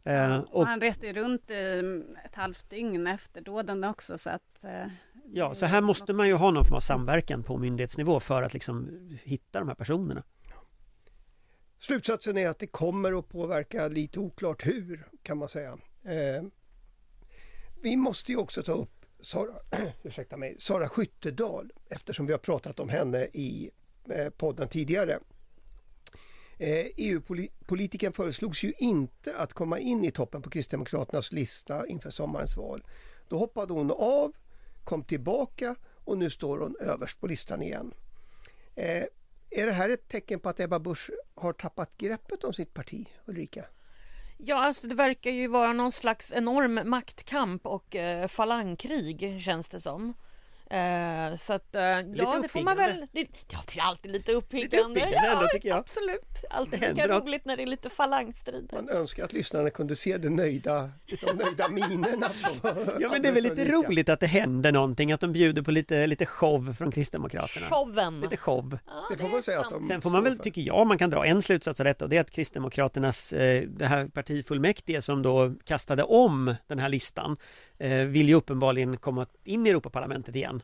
Eh, 0.04 0.38
Och 0.40 0.56
och 0.56 0.68
han 0.68 0.82
reste 0.82 1.14
runt 1.14 1.52
i 1.52 2.04
ett 2.26 2.36
halvt 2.36 2.70
dygn 2.70 3.08
efter 3.08 3.42
dåden 3.42 3.84
också 3.84 4.18
så 4.18 4.30
att... 4.30 4.64
eh, 4.64 4.88
ja, 5.34 5.56
så 5.56 5.66
här 5.66 5.82
måste 5.82 6.14
man 6.14 6.28
ju 6.28 6.34
ha 6.34 6.52
någon 6.52 6.66
form 6.66 6.76
av 6.76 6.80
samverkan 6.82 7.44
på 7.44 7.58
myndighetsnivå 7.58 8.20
för 8.20 8.44
att 8.44 8.54
liksom 8.54 8.90
hitta 9.24 9.60
de 9.60 9.68
här 9.68 9.76
personerna. 9.76 10.24
Slutsatsen 11.80 12.38
är 12.38 12.50
att 12.50 12.60
det 12.60 12.68
kommer 12.68 13.20
att 13.20 13.30
påverka 13.30 13.88
lite 13.88 14.20
oklart 14.20 14.66
hur 14.66 15.08
kan 15.24 15.38
man 15.38 15.50
säga. 15.50 15.78
Eh, 16.08 16.44
vi 17.82 17.96
måste 17.96 18.32
ju 18.32 18.38
också 18.38 18.64
ta 18.64 18.72
upp 18.72 19.06
Sara, 19.22 19.54
ursäkta 20.04 20.38
mig, 20.38 20.56
Sara 20.60 20.90
Skyttedal 20.90 21.72
eftersom 21.90 22.26
vi 22.26 22.32
har 22.32 22.40
pratat 22.40 22.80
om 22.80 22.90
henne 22.90 23.28
i 23.34 23.72
eh, 24.10 24.30
podden 24.30 24.68
tidigare. 24.70 25.20
Eh, 26.58 26.86
EU-politikern 26.96 28.14
föreslogs 28.14 28.64
ju 28.64 28.74
inte 28.78 29.38
att 29.38 29.54
komma 29.54 29.80
in 29.80 30.06
i 30.06 30.12
toppen 30.12 30.42
på 30.42 30.50
Kristdemokraternas 30.50 31.32
lista 31.32 31.88
inför 31.88 32.10
sommarens 32.10 32.58
val. 32.58 32.84
Då 33.28 33.38
hoppade 33.38 33.74
hon 33.74 33.92
av, 33.92 34.34
kom 34.84 35.04
tillbaka 35.04 35.76
och 36.04 36.18
nu 36.18 36.30
står 36.30 36.58
hon 36.58 36.76
överst 36.80 37.20
på 37.20 37.28
listan 37.28 37.62
igen. 37.62 37.94
Eh, 38.76 39.04
är 39.50 39.66
det 39.66 39.72
här 39.72 39.90
ett 39.90 40.08
tecken 40.08 40.40
på 40.40 40.50
att 40.50 40.60
Ebba 40.60 40.80
Busch 40.80 41.12
har 41.36 41.54
tappat 41.54 41.98
greppet 41.98 42.44
om 42.44 42.54
sitt 42.54 42.74
parti, 42.74 43.08
Ulrika? 43.26 43.66
Ja, 44.38 44.56
alltså 44.56 44.88
det 44.88 44.96
verkar 44.96 45.32
ju 45.32 45.48
vara 45.48 45.74
någon 45.74 45.92
slags 45.92 46.34
enorm 46.34 46.90
maktkamp 46.90 47.66
och 47.66 47.96
eh, 47.96 48.28
falangkrig 48.28 49.42
känns 49.42 49.70
det 49.70 49.80
som. 49.80 50.14
Eh, 50.70 51.36
så 51.36 51.54
att, 51.54 51.76
eh, 51.76 51.82
ja, 51.82 52.40
det 52.42 52.48
får 52.48 52.62
man 52.62 52.78
väl... 52.78 53.06
Det, 53.12 53.28
ja, 53.48 53.60
det 53.74 53.80
är 53.80 53.84
alltid 53.84 54.12
lite 54.12 54.32
uppiggande. 54.32 54.78
Lite 54.78 54.82
uppiggande 54.82 55.28
ändå, 55.28 55.44
ja, 55.44 55.50
tycker 55.54 55.70
jag. 55.70 55.78
Absolut. 55.78 56.46
Alltid 56.50 56.80
Det 56.80 56.90
lika 56.90 57.08
roligt 57.08 57.46
när 57.46 57.58
det 57.58 57.64
är 57.64 57.68
lite 57.68 57.90
falangstrider. 57.90 58.76
Man 58.76 58.90
önskar 58.90 59.24
att 59.24 59.34
lyssnarna 59.34 59.70
kunde 59.70 59.96
se 59.96 60.18
de 60.18 60.30
nöjda, 60.30 60.90
de 61.22 61.34
nöjda 61.34 61.68
minerna. 61.68 62.32
Ja 63.00 63.10
men 63.12 63.22
det 63.22 63.28
är 63.28 63.34
väl 63.34 63.44
lite 63.44 63.66
roligt 63.66 64.10
att 64.10 64.20
det 64.20 64.28
händer 64.28 64.72
någonting, 64.72 65.12
att 65.12 65.20
de 65.20 65.34
bjuder 65.34 65.62
på 65.62 65.72
lite, 65.72 66.08
lite 66.08 66.26
show 66.26 66.74
från 66.78 66.92
Kristdemokraterna. 66.92 67.66
Showen. 67.66 68.22
Lite 68.22 68.38
show. 68.38 68.80
Ja, 68.88 69.08
Det 69.12 69.18
får 69.18 69.30
man 69.30 69.44
säga 69.44 69.60
att 69.60 69.70
de 69.70 69.88
Sen 69.88 70.02
får 70.02 70.10
man 70.10 70.24
väl, 70.24 70.40
tycker 70.40 70.62
jag, 70.62 70.88
man 70.88 70.98
kan 70.98 71.10
dra 71.10 71.26
en 71.26 71.42
slutsats 71.42 71.80
av 71.80 71.84
detta 71.84 72.06
och 72.06 72.10
det 72.10 72.18
är 72.18 72.22
att 72.22 72.32
Kristdemokraternas, 72.32 73.34
eh, 73.34 73.64
det 73.68 73.86
här 73.86 74.08
partifullmäktige 74.08 75.02
som 75.02 75.22
då 75.22 75.54
kastade 75.66 76.04
om 76.04 76.56
den 76.68 76.80
här 76.80 76.90
listan, 76.90 77.38
Eh, 77.80 78.06
vill 78.06 78.30
ju 78.30 78.36
uppenbarligen 78.36 78.98
komma 78.98 79.26
in 79.44 79.68
i 79.68 79.70
Europaparlamentet 79.70 80.36
igen. 80.36 80.62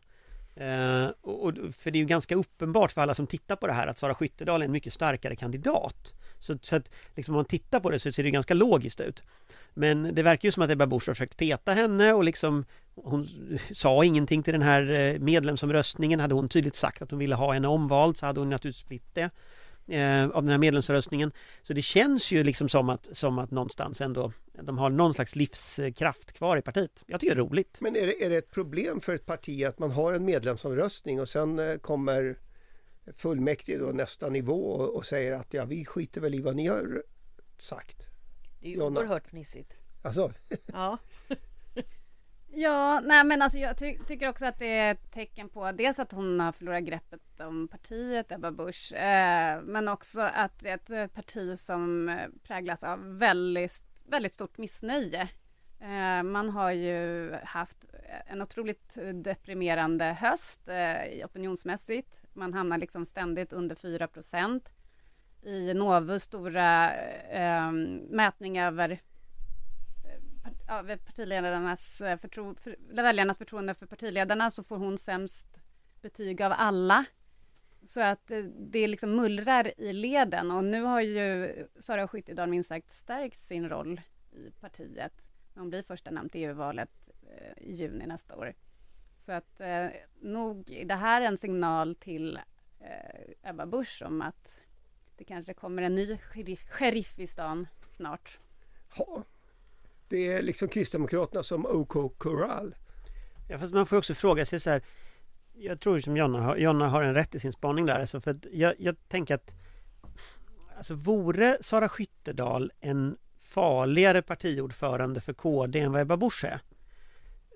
Eh, 0.55 1.08
och, 1.22 1.43
och, 1.43 1.53
för 1.75 1.91
det 1.91 1.98
är 1.98 2.00
ju 2.00 2.05
ganska 2.05 2.36
uppenbart 2.36 2.91
för 2.91 3.01
alla 3.01 3.15
som 3.15 3.27
tittar 3.27 3.55
på 3.55 3.67
det 3.67 3.74
här 3.74 3.88
att 3.88 3.98
Sara 3.98 4.15
Skyttedal 4.15 4.62
är 4.62 4.65
en 4.65 4.72
mycket 4.72 4.93
starkare 4.93 5.36
kandidat. 5.36 6.13
Så, 6.39 6.58
så 6.62 6.75
att 6.75 6.91
liksom 7.15 7.34
om 7.34 7.38
man 7.38 7.46
tittar 7.46 7.79
på 7.79 7.89
det 7.89 8.00
så 8.00 8.12
ser 8.12 8.24
det 8.24 8.32
ganska 8.32 8.53
logiskt 8.53 9.01
ut. 9.01 9.24
Men 9.74 10.15
det 10.15 10.24
verkar 10.24 10.48
ju 10.48 10.51
som 10.51 10.63
att 10.63 10.72
Ebba 10.72 10.88
Busch 10.88 11.08
har 11.08 11.13
försökt 11.13 11.38
peta 11.38 11.72
henne 11.72 12.13
och 12.13 12.24
liksom 12.24 12.65
hon 12.96 13.27
sa 13.72 14.03
ingenting 14.05 14.43
till 14.43 14.53
den 14.53 14.62
här 14.62 14.91
eh, 14.91 15.20
medlemsomröstningen. 15.20 16.20
Hade 16.20 16.36
hon 16.36 16.50
tydligt 16.50 16.75
sagt 16.75 17.01
att 17.01 17.12
hon 17.12 17.20
ville 17.20 17.36
ha 17.36 17.53
henne 17.53 17.67
omvald 17.67 18.17
så 18.17 18.25
hade 18.25 18.39
hon 18.39 18.50
naturligtvis 18.50 18.88
blivit 18.88 19.15
det 19.15 19.29
eh, 19.87 20.25
av 20.29 20.43
den 20.43 20.49
här 20.51 20.57
medlemsomröstningen. 20.57 21.31
Så 21.61 21.73
det 21.73 21.81
känns 21.81 22.31
ju 22.31 22.43
liksom 22.43 22.69
som 22.69 22.89
att, 22.89 23.09
som 23.11 23.39
att 23.39 23.51
någonstans 23.51 24.01
ändå 24.01 24.31
de 24.61 24.77
har 24.77 24.89
någon 24.89 25.13
slags 25.13 25.35
livskraft 25.35 26.31
kvar 26.31 26.57
i 26.57 26.61
partiet. 26.61 27.03
Jag 27.07 27.19
tycker 27.19 27.35
det 27.35 27.41
är 27.41 27.45
roligt. 27.45 27.77
Men 27.81 27.95
är 27.95 28.07
det, 28.07 28.25
är 28.25 28.29
det 28.29 28.37
ett 28.37 28.51
problem 28.51 29.01
för 29.01 29.15
ett 29.15 29.25
parti 29.25 29.63
att 29.63 29.79
man 29.79 29.91
har 29.91 30.13
en 30.13 30.25
medlemsomröstning 30.25 31.21
och 31.21 31.29
sen 31.29 31.59
eh, 31.59 31.77
kommer 31.77 32.39
fullmäktige 33.17 33.77
då 33.79 33.85
nästa 33.85 34.29
nivå 34.29 34.65
och, 34.71 34.95
och 34.95 35.05
säger 35.05 35.31
att 35.33 35.53
ja, 35.53 35.65
vi 35.65 35.85
skiter 35.85 36.21
väl 36.21 36.35
i 36.35 36.41
vad 36.41 36.55
ni 36.55 36.67
har 36.67 37.03
sagt. 37.59 37.97
Det 38.59 38.67
är 38.67 38.71
ju 38.71 38.77
Jonna. 38.77 38.99
oerhört 38.99 39.27
fnissigt. 39.27 39.73
Alltså, 40.01 40.33
Ja. 40.65 40.97
Ja, 42.55 43.00
nej 43.03 43.24
men 43.24 43.41
alltså 43.41 43.57
jag 43.57 43.77
ty 43.77 43.98
tycker 44.07 44.29
också 44.29 44.45
att 44.45 44.60
det 44.60 44.77
är 44.77 44.91
ett 44.91 45.12
tecken 45.12 45.50
på 45.50 45.72
dels 45.72 46.00
att 46.00 46.12
hon 46.12 46.39
har 46.39 46.51
förlorat 46.51 46.83
greppet 46.83 47.39
om 47.39 47.67
partiet, 47.67 48.31
Ebba 48.31 48.51
Busch, 48.51 48.93
eh, 48.93 49.62
men 49.62 49.88
också 49.88 50.22
att 50.22 50.60
det 50.60 50.69
är 50.69 50.75
ett 50.75 50.89
eh, 50.89 51.07
parti 51.07 51.60
som 51.60 52.10
eh, 52.10 52.27
präglas 52.43 52.83
av 52.83 53.17
väldigt, 53.17 53.83
väldigt 54.05 54.33
stort 54.33 54.57
missnöje. 54.57 55.22
Eh, 55.79 56.24
man 56.24 56.50
har 56.50 56.72
ju 56.72 57.31
haft 57.43 57.86
eh, 57.93 58.31
en 58.33 58.41
otroligt 58.41 58.98
deprimerande 59.13 60.05
höst 60.05 60.69
eh, 60.69 61.25
opinionsmässigt. 61.25 62.19
Man 62.33 62.53
hamnar 62.53 62.77
liksom 62.77 63.05
ständigt 63.05 63.53
under 63.53 63.75
4 63.75 64.07
procent. 64.07 64.69
I 65.41 65.74
Novus 65.74 66.24
stora 66.24 66.95
eh, 67.29 67.72
mätning 68.10 68.60
över 68.60 69.00
ja, 70.77 70.98
partiledarnas 71.06 72.01
eh, 72.01 72.20
förtro, 72.20 72.56
för, 72.56 72.75
väljarnas 72.89 73.38
förtroende 73.38 73.74
för 73.74 73.86
partiledarna 73.86 74.51
så 74.51 74.63
får 74.63 74.77
hon 74.77 74.98
sämst 74.98 75.48
betyg 76.01 76.42
av 76.42 76.53
alla. 76.56 77.06
Så 77.88 78.01
att 78.01 78.32
eh, 78.32 78.44
det 78.44 78.88
liksom 78.88 79.15
mullrar 79.15 79.80
i 79.80 79.94
leden 79.94 80.51
och 80.51 80.63
nu 80.63 80.82
har 80.82 81.01
ju 81.01 81.53
Sara 81.80 82.08
Skyttedal 82.08 82.50
minst 82.50 82.70
sagt 82.70 82.92
stärkt 82.92 83.39
sin 83.39 83.70
roll 83.70 84.01
i 84.32 84.51
partiet 84.51 85.25
när 85.53 85.62
hon 85.62 85.70
blir 85.70 85.84
första 85.84 86.12
namn 86.12 86.30
till 86.30 86.42
EU-valet 86.42 87.10
eh, 87.22 87.63
i 87.63 87.74
juni 87.74 88.06
nästa 88.08 88.36
år. 88.36 88.53
Så 89.18 89.32
att 89.32 89.62
eh, 89.62 89.88
nog 90.22 90.72
är 90.72 90.86
det 90.86 90.96
här 90.96 91.22
en 91.22 91.38
signal 91.38 91.96
till 91.96 92.39
eh, 92.80 93.50
Ebba 93.50 93.65
Busch 93.65 94.01
om 94.06 94.22
att 94.22 94.60
det 95.18 95.24
kanske 95.24 95.53
kommer 95.53 95.82
en 95.82 95.96
ny 95.96 96.18
sheriff, 96.18 96.70
sheriff 96.70 97.20
i 97.20 97.27
stan 97.27 97.68
snart. 97.89 98.39
ja, 98.98 99.24
det 100.13 100.27
är 100.27 100.41
liksom 100.41 100.67
Kristdemokraterna 100.67 101.43
som 101.43 101.65
OK 101.65 102.17
Corral. 102.17 102.75
Ja, 103.50 103.60
fast 103.60 103.74
man 103.74 103.86
får 103.86 103.98
också 103.98 104.13
fråga 104.13 104.46
sig 104.46 104.60
så 104.60 104.70
här 104.70 104.82
Jag 105.53 105.79
tror 105.79 106.00
som 106.00 106.17
Jonna 106.17 106.41
har, 106.41 106.58
Jonna 106.58 106.89
har 106.89 107.03
en 107.03 107.13
rätt 107.13 107.36
i 107.36 107.39
sin 107.39 107.53
spaning 107.53 107.86
där 107.86 108.00
alltså, 108.00 108.22
för 108.22 108.32
att 108.32 108.46
jag, 108.51 108.74
jag 108.77 108.96
tänker 109.08 109.36
att 109.36 109.55
Alltså 110.77 110.93
vore 110.93 111.58
Sara 111.62 111.89
Skyttedal 111.89 112.72
en 112.82 113.17
farligare 113.41 114.22
partiordförande 114.22 115.22
för 115.22 115.34
KD 115.34 115.79
än 115.79 115.91
vad 115.91 116.01
Ebba 116.01 116.17
Busch 116.17 116.46
är? 116.46 116.60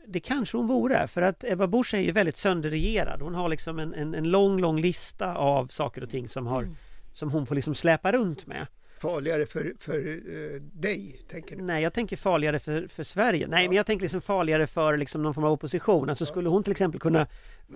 Det 0.08 0.20
kanske 0.20 0.58
hon 0.58 0.68
vore, 0.68 1.08
för 1.08 1.22
att 1.22 1.44
Ebba 1.44 1.68
Busch 1.68 1.94
är 1.94 2.00
ju 2.00 2.12
väldigt 2.12 2.38
sönderregerad. 2.38 3.22
Hon 3.22 3.36
har 3.36 3.50
liksom 3.50 3.80
en, 3.80 3.94
en, 3.94 4.16
en 4.16 4.30
lång, 4.30 4.60
lång 4.60 4.82
lista 4.82 5.36
av 5.36 5.68
saker 5.68 6.04
och 6.04 6.10
ting 6.10 6.28
som, 6.28 6.48
har, 6.48 6.70
som 7.14 7.32
hon 7.32 7.46
får 7.46 7.56
liksom 7.56 7.76
släpa 7.76 8.12
runt 8.12 8.48
med. 8.48 8.68
Farligare 9.00 9.46
för, 9.46 9.74
för 9.80 10.08
eh, 10.08 10.62
dig, 10.62 11.20
tänker 11.32 11.56
du? 11.56 11.63
Nej, 11.63 11.84
jag 11.84 11.94
tänker 11.94 12.18
farligare 12.18 12.60
för, 12.60 12.88
för 12.88 13.04
Sverige. 13.04 13.48
Nej, 13.48 13.68
men 13.68 13.77
jag 13.77 13.86
tänker 13.86 14.04
liksom 14.04 14.22
farligare 14.22 14.68
för 14.68 14.98
liksom 14.98 15.24
någon 15.24 15.34
form 15.34 15.44
av 15.44 15.51
opposition. 15.51 16.10
Alltså 16.10 16.25
skulle 16.25 16.50
hon 16.50 16.63
till 16.63 16.72
exempel 16.72 17.00
kunna 17.00 17.27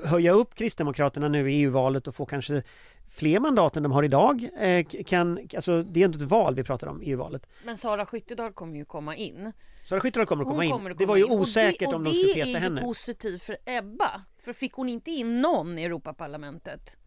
höja 0.04 0.32
upp 0.32 0.56
Kristdemokraterna 0.56 1.28
nu 1.28 1.52
i 1.52 1.62
EU-valet 1.62 2.08
och 2.08 2.16
få 2.16 2.26
kanske 2.26 2.64
fler 3.10 3.40
mandat 3.40 3.78
än 3.78 3.84
de 3.84 3.92
har 3.92 4.04
idag. 4.04 4.50
Eh, 4.60 4.86
kan, 5.06 5.48
alltså, 5.56 5.84
det 5.84 6.02
är 6.02 6.06
ändå 6.06 6.18
ett 6.18 6.24
val 6.24 6.56
vi 6.56 6.64
pratar 6.64 6.88
om, 6.88 7.02
EU-valet. 7.04 7.48
Men 7.66 7.78
Sara 7.78 8.06
Skyttedal 8.06 8.54
kommer 8.54 8.78
ju 8.78 8.86
komma 8.86 9.16
in. 9.16 9.52
Sara 9.84 10.00
Skyttedal 10.00 10.26
kommer 10.28 10.44
att 10.44 10.50
komma 10.50 10.66
in. 10.66 10.96
det 10.98 11.06
var 11.06 11.16
ju 11.16 11.24
in. 11.26 11.32
Och 11.32 11.38
osäkert 11.38 11.80
det, 11.80 11.88
och 11.88 11.94
om 11.94 12.04
de 12.04 12.14
skulle 12.14 12.34
peta 12.34 12.46
Det 12.46 12.54
är 12.54 12.60
henne. 12.60 12.82
ju 12.82 12.88
positivt 12.88 13.44
för 13.44 13.58
Ebba. 13.66 14.22
För 14.40 14.54
fick 14.54 14.74
hon 14.74 14.90
inte 14.90 15.12
in 15.12 15.42
någon 15.42 15.80
i 15.80 15.84
Europaparlamentet? 15.84 16.98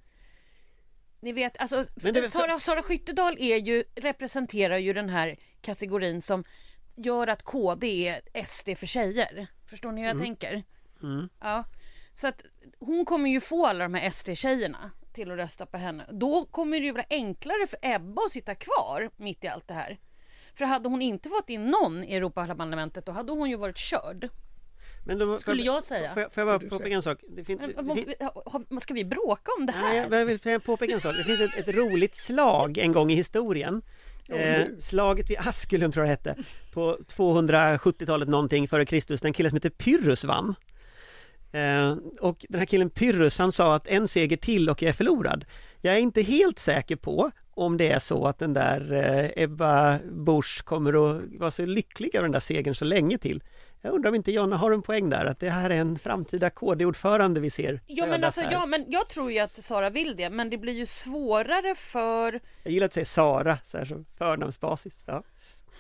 Ni 1.25 1.33
vet, 1.33 1.61
alltså 1.61 1.85
Men 1.95 2.15
det- 2.15 2.31
Sara, 2.31 2.61
Sara 2.61 2.83
Skyttedal 2.83 3.37
är 3.39 3.57
ju, 3.57 3.85
representerar 3.95 4.79
ju 4.79 4.93
den 4.93 5.09
här 5.09 5.37
kategorin 5.61 6.23
som 6.23 6.45
gör 6.97 7.27
att 7.27 7.43
KD 7.43 8.09
är 8.09 8.21
SD 8.45 8.75
för 8.79 8.87
tjejer. 8.87 9.47
Förstår 9.71 9.93
ni 9.93 10.01
hur 10.01 10.09
jag 10.09 10.19
tänker? 10.19 10.63
Mm. 11.03 11.29
Ja. 11.41 11.65
Så 12.15 12.29
att 12.29 12.45
hon 12.79 13.05
kommer 13.05 13.31
ju 13.31 13.41
få 13.41 13.67
alla 13.67 13.85
de 13.85 13.95
här 13.95 14.11
SD-tjejerna 14.11 14.91
till 15.15 15.31
att 15.31 15.37
rösta 15.37 15.67
på 15.67 15.77
henne. 15.77 16.05
Då 16.11 16.45
kommer 16.45 16.81
det 16.81 16.87
ju 16.87 16.93
vara 16.93 17.05
enklare 17.11 17.67
för 17.67 17.79
Ebba 17.83 18.23
att 18.25 18.33
sitta 18.33 18.55
kvar 18.55 19.11
mitt 19.17 19.45
i 19.45 19.49
allt 19.49 19.69
det 19.69 19.75
här. 19.75 19.99
För 20.55 20.65
hade 20.65 20.89
hon 20.89 21.03
inte 21.03 21.29
fått 21.29 21.51
in 21.51 21.65
någon 21.65 22.05
i 22.05 22.15
Europaparlamentet 22.15 23.07
då 23.07 23.13
hade 23.13 23.33
hon 23.33 23.51
ju 23.51 23.57
varit 23.57 23.79
körd. 23.79 24.29
Men 25.07 25.19
då, 25.19 25.39
Skulle 25.39 25.63
jag 25.63 25.83
säga. 25.83 26.13
Får 26.15 26.23
jag, 26.23 26.33
får 26.33 26.41
jag 26.49 26.61
bara 26.61 26.69
påpeka 26.71 26.95
en 26.95 27.03
sak? 27.03 27.19
Det 27.29 27.45
fin, 27.45 27.59
Men, 27.61 27.69
det, 27.69 27.83
vad- 27.83 27.97
fin, 27.99 28.15
har- 28.45 28.81
ska 28.81 28.95
vi 28.95 29.05
bråka 29.05 29.53
om 29.59 29.67
det 29.67 29.75
nej, 29.83 30.01
här? 30.01 30.19
jag 30.19 30.27
vill 30.27 30.39
jag 30.43 30.65
påpeka 30.65 30.95
en 30.95 31.01
sak. 31.01 31.15
Det 31.17 31.25
finns 31.25 31.41
ett, 31.41 31.69
ett 31.69 31.75
roligt 31.75 32.17
slag 32.17 32.79
en 32.79 32.93
gång 32.93 33.11
i 33.11 33.15
historien. 33.15 33.83
Eh, 34.29 34.67
slaget 34.79 35.31
vid 35.31 35.39
Askulum 35.39 35.93
tror 35.93 36.07
jag 36.07 36.19
det 36.25 36.31
hette 36.31 36.45
På 36.73 36.99
270-talet 37.17 38.29
någonting 38.29 38.69
före 38.69 38.87
Kristus 38.87 39.21
Den 39.21 39.33
killen 39.33 39.51
som 39.51 39.57
heter 39.57 39.71
Pyrrhus 39.71 40.25
vann 40.25 40.55
eh, 41.53 41.97
Och 42.21 42.47
den 42.49 42.59
här 42.59 42.67
killen 42.67 42.91
Pyrrhus 42.91 43.39
han 43.39 43.53
sa 43.53 43.75
att 43.75 43.87
en 43.87 44.09
seger 44.09 44.37
till 44.37 44.71
och 44.71 44.83
jag 44.83 44.89
är 44.89 44.93
förlorad 44.93 45.45
Jag 45.81 45.95
är 45.95 45.99
inte 45.99 46.23
helt 46.23 46.59
säker 46.59 46.97
på 46.97 47.31
om 47.51 47.77
det 47.77 47.91
är 47.91 47.99
så 47.99 48.27
att 48.27 48.39
den 48.39 48.53
där 48.55 48.93
eh, 48.93 49.43
Ebba 49.45 49.99
Busch 50.13 50.65
kommer 50.65 51.17
att 51.17 51.23
vara 51.39 51.51
så 51.51 51.67
lycklig 51.67 52.15
över 52.15 52.23
den 52.25 52.33
där 52.33 52.41
segern 52.41 52.75
så 52.75 52.85
länge 52.85 53.19
till 53.19 53.43
Jag 53.85 53.95
undrar 53.95 54.09
om 54.09 54.15
inte 54.15 54.33
Jonna 54.33 54.57
har 54.57 54.73
en 54.73 54.83
poäng 54.83 55.09
där 55.11 55.25
att 55.25 55.41
det 55.41 55.51
här 55.51 55.71
är 55.71 55.75
en 55.81 55.99
framtida 55.99 56.51
KD-ordförande 56.51 57.41
vi 57.41 57.51
ser 57.51 57.81
Ja 57.87 58.07
men, 58.07 58.25
alltså, 58.25 58.41
här. 58.41 58.53
ja 58.53 58.67
men 58.67 58.85
jag 58.89 59.09
tror 59.09 59.33
ju 59.33 59.39
att 59.39 59.65
Sara 59.65 59.91
vill 59.91 60.17
det 60.17 60.31
men 60.31 60.51
det 60.51 60.59
blir 60.59 60.73
ju 60.73 60.87
svårare 60.87 61.75
för 61.75 62.41
Jag 62.63 62.73
gillar 62.73 62.85
att 62.87 62.93
säga 62.93 63.05
Sara 63.07 63.59
så 63.65 63.79
här 63.79 63.85
som 63.85 64.05
förnamnsbasis 64.19 65.03
ja. 65.07 65.23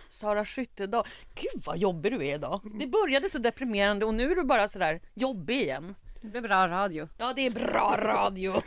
Sara 0.08 0.44
Skyttedal. 0.44 1.06
Gud 1.34 1.62
vad 1.64 1.78
jobbig 1.78 2.12
du 2.12 2.26
är 2.26 2.34
idag. 2.34 2.60
Det 2.80 2.86
började 2.86 3.30
så 3.30 3.38
deprimerande 3.38 4.04
och 4.06 4.14
nu 4.14 4.32
är 4.32 4.36
du 4.36 4.42
bara 4.44 4.68
sådär 4.68 5.00
jobbig 5.14 5.60
igen. 5.60 5.94
Det 6.20 6.28
blir 6.28 6.40
bra 6.40 6.68
radio. 6.68 7.08
Ja 7.18 7.32
det 7.36 7.46
är 7.46 7.50
bra 7.50 7.96
radio. 7.98 8.62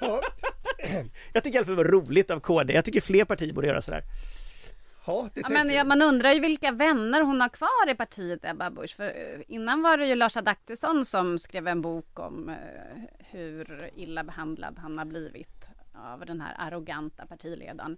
Ja, 0.00 0.20
Jag 1.32 1.44
tycker 1.44 1.56
i 1.56 1.58
alla 1.58 1.66
fall 1.66 1.76
det 1.76 1.82
var 1.84 1.90
roligt 1.90 2.30
av 2.30 2.40
KD. 2.40 2.72
Jag 2.72 2.84
tycker 2.84 3.00
fler 3.00 3.24
partier 3.24 3.52
borde 3.52 3.66
göra 3.66 3.82
sådär. 3.82 4.02
Ja, 5.06 5.28
det 5.34 5.40
Ja, 5.40 5.48
men 5.48 5.66
jag. 5.68 5.76
ja, 5.76 5.84
man 5.84 6.02
undrar 6.02 6.30
ju 6.32 6.40
vilka 6.40 6.72
vänner 6.72 7.22
hon 7.22 7.40
har 7.40 7.48
kvar 7.48 7.90
i 7.90 7.94
partiet, 7.94 8.44
Ebba 8.44 8.70
Busch. 8.70 8.96
För 8.96 9.04
eh, 9.08 9.40
innan 9.48 9.82
var 9.82 9.96
det 9.98 10.06
ju 10.06 10.14
Lars 10.14 10.36
Adaktusson 10.36 11.04
som 11.04 11.38
skrev 11.38 11.68
en 11.68 11.82
bok 11.82 12.18
om 12.18 12.48
eh, 12.48 12.56
hur 13.18 13.90
illa 13.94 14.24
behandlad 14.24 14.78
han 14.78 14.98
har 14.98 15.04
blivit 15.04 15.64
av 15.94 16.26
den 16.26 16.40
här 16.40 16.54
arroganta 16.58 17.26
partiledaren. 17.26 17.96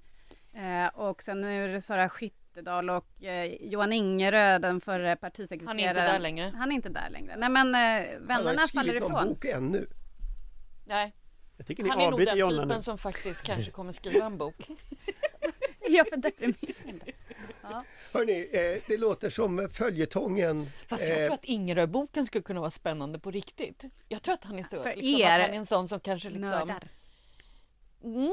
Eh, 0.54 0.86
och 1.00 1.22
sen 1.22 1.40
nu 1.40 1.64
är 1.64 1.68
det 1.68 1.80
Sara 1.80 2.08
Skyttedal 2.08 2.90
och 2.90 3.24
eh, 3.24 3.54
Johan 3.60 3.92
Ingerö, 3.92 4.58
den 4.58 4.80
förre 4.80 5.16
partisekreteraren. 5.16 5.68
Han 5.68 5.80
är 5.80 5.88
inte 5.88 6.12
där 6.12 6.18
längre. 6.18 6.52
Han 6.56 6.70
är 6.70 6.74
inte 6.76 6.88
där 6.88 7.10
längre. 7.10 7.36
Nej 7.36 7.48
men 7.48 7.74
eh, 7.74 7.80
Han 7.80 8.20
har 8.20 8.26
vännerna 8.26 8.62
inte 8.62 8.74
faller 8.74 8.90
skrivit 8.92 9.02
någon 9.08 9.12
ifrån. 9.18 9.28
bok 9.28 9.44
ännu. 9.44 9.86
Nej, 10.84 11.14
Jag 11.56 11.66
tycker 11.66 11.82
ni 11.82 11.88
han 11.88 12.00
är 12.00 12.10
nog 12.10 12.24
den 12.24 12.34
typen 12.50 12.68
nu. 12.68 12.82
som 12.82 12.98
faktiskt 12.98 13.42
kanske 13.42 13.70
kommer 13.70 13.92
skriva 13.92 14.26
en 14.26 14.38
bok. 14.38 14.56
Jag 15.92 16.06
är 16.06 16.10
för 16.10 16.16
deprimerande. 16.16 17.12
Hörni, 18.12 18.48
eh, 18.52 18.82
det 18.86 18.96
låter 18.98 19.30
som 19.30 19.68
följetongen. 19.72 20.70
Fast 20.88 21.06
jag 21.08 21.20
eh, 21.20 21.26
tror 21.26 21.34
att 21.34 21.44
Ingerö-boken 21.44 22.26
skulle 22.26 22.42
kunna 22.42 22.60
vara 22.60 22.70
spännande 22.70 23.18
på 23.18 23.30
riktigt. 23.30 23.84
Jag 24.08 24.22
tror 24.22 24.34
att 24.34 24.44
han 24.44 24.58
är 24.58 24.62
så, 24.62 24.82
För 24.82 24.96
liksom, 24.96 25.20
er 25.20 25.24
att 25.26 25.40
han 25.40 25.50
är 25.50 25.58
en 25.58 25.66
sån 25.66 25.88
som 25.88 26.00
kanske 26.00 26.30
liksom 26.30 26.50
Nördar. 26.50 26.88
mm, 28.04 28.32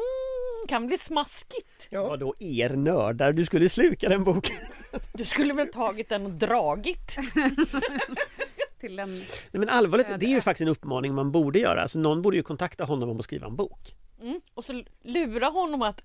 kan 0.68 0.88
bli 0.88 0.98
smaskigt. 0.98 1.88
ja, 1.90 2.08
Vadå 2.08 2.36
er 2.40 2.70
nördar? 2.70 3.32
Du 3.34 3.46
skulle 3.46 3.70
sluka 3.70 4.10
den 4.10 4.24
boken. 4.24 4.56
Du 5.14 5.26
skulle 5.26 5.54
väl 5.54 5.68
tagit 5.68 6.10
den 6.10 6.26
och 6.26 6.32
dragit? 6.32 7.18
Till 8.80 9.00
en... 9.00 9.18
Nej, 9.18 9.26
men 9.52 9.70
allvarligt, 9.70 10.08
Ja, 10.10 10.18
det 10.18 10.26
är 10.26 10.30
ju 10.30 10.42
faktiskt 10.42 10.62
en 10.62 10.68
uppmaning 10.68 11.14
man 11.14 11.32
borde 11.32 11.60
göra. 11.60 11.82
Alltså, 11.82 12.00
någon 12.00 12.22
borde 12.22 12.38
ju 12.38 12.44
kontakta 12.44 12.84
honom 12.84 13.10
om 13.10 13.20
att 13.20 13.24
skriva 13.24 13.48
en 13.48 13.56
bok. 13.56 13.96
Mm. 14.22 14.40
Och 14.54 14.66
så 14.66 14.84
lura 15.04 15.48
honom 15.48 15.82
att 15.82 16.02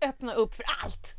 öppna 0.00 0.34
upp 0.34 0.54
för 0.54 0.64
allt. 0.84 1.16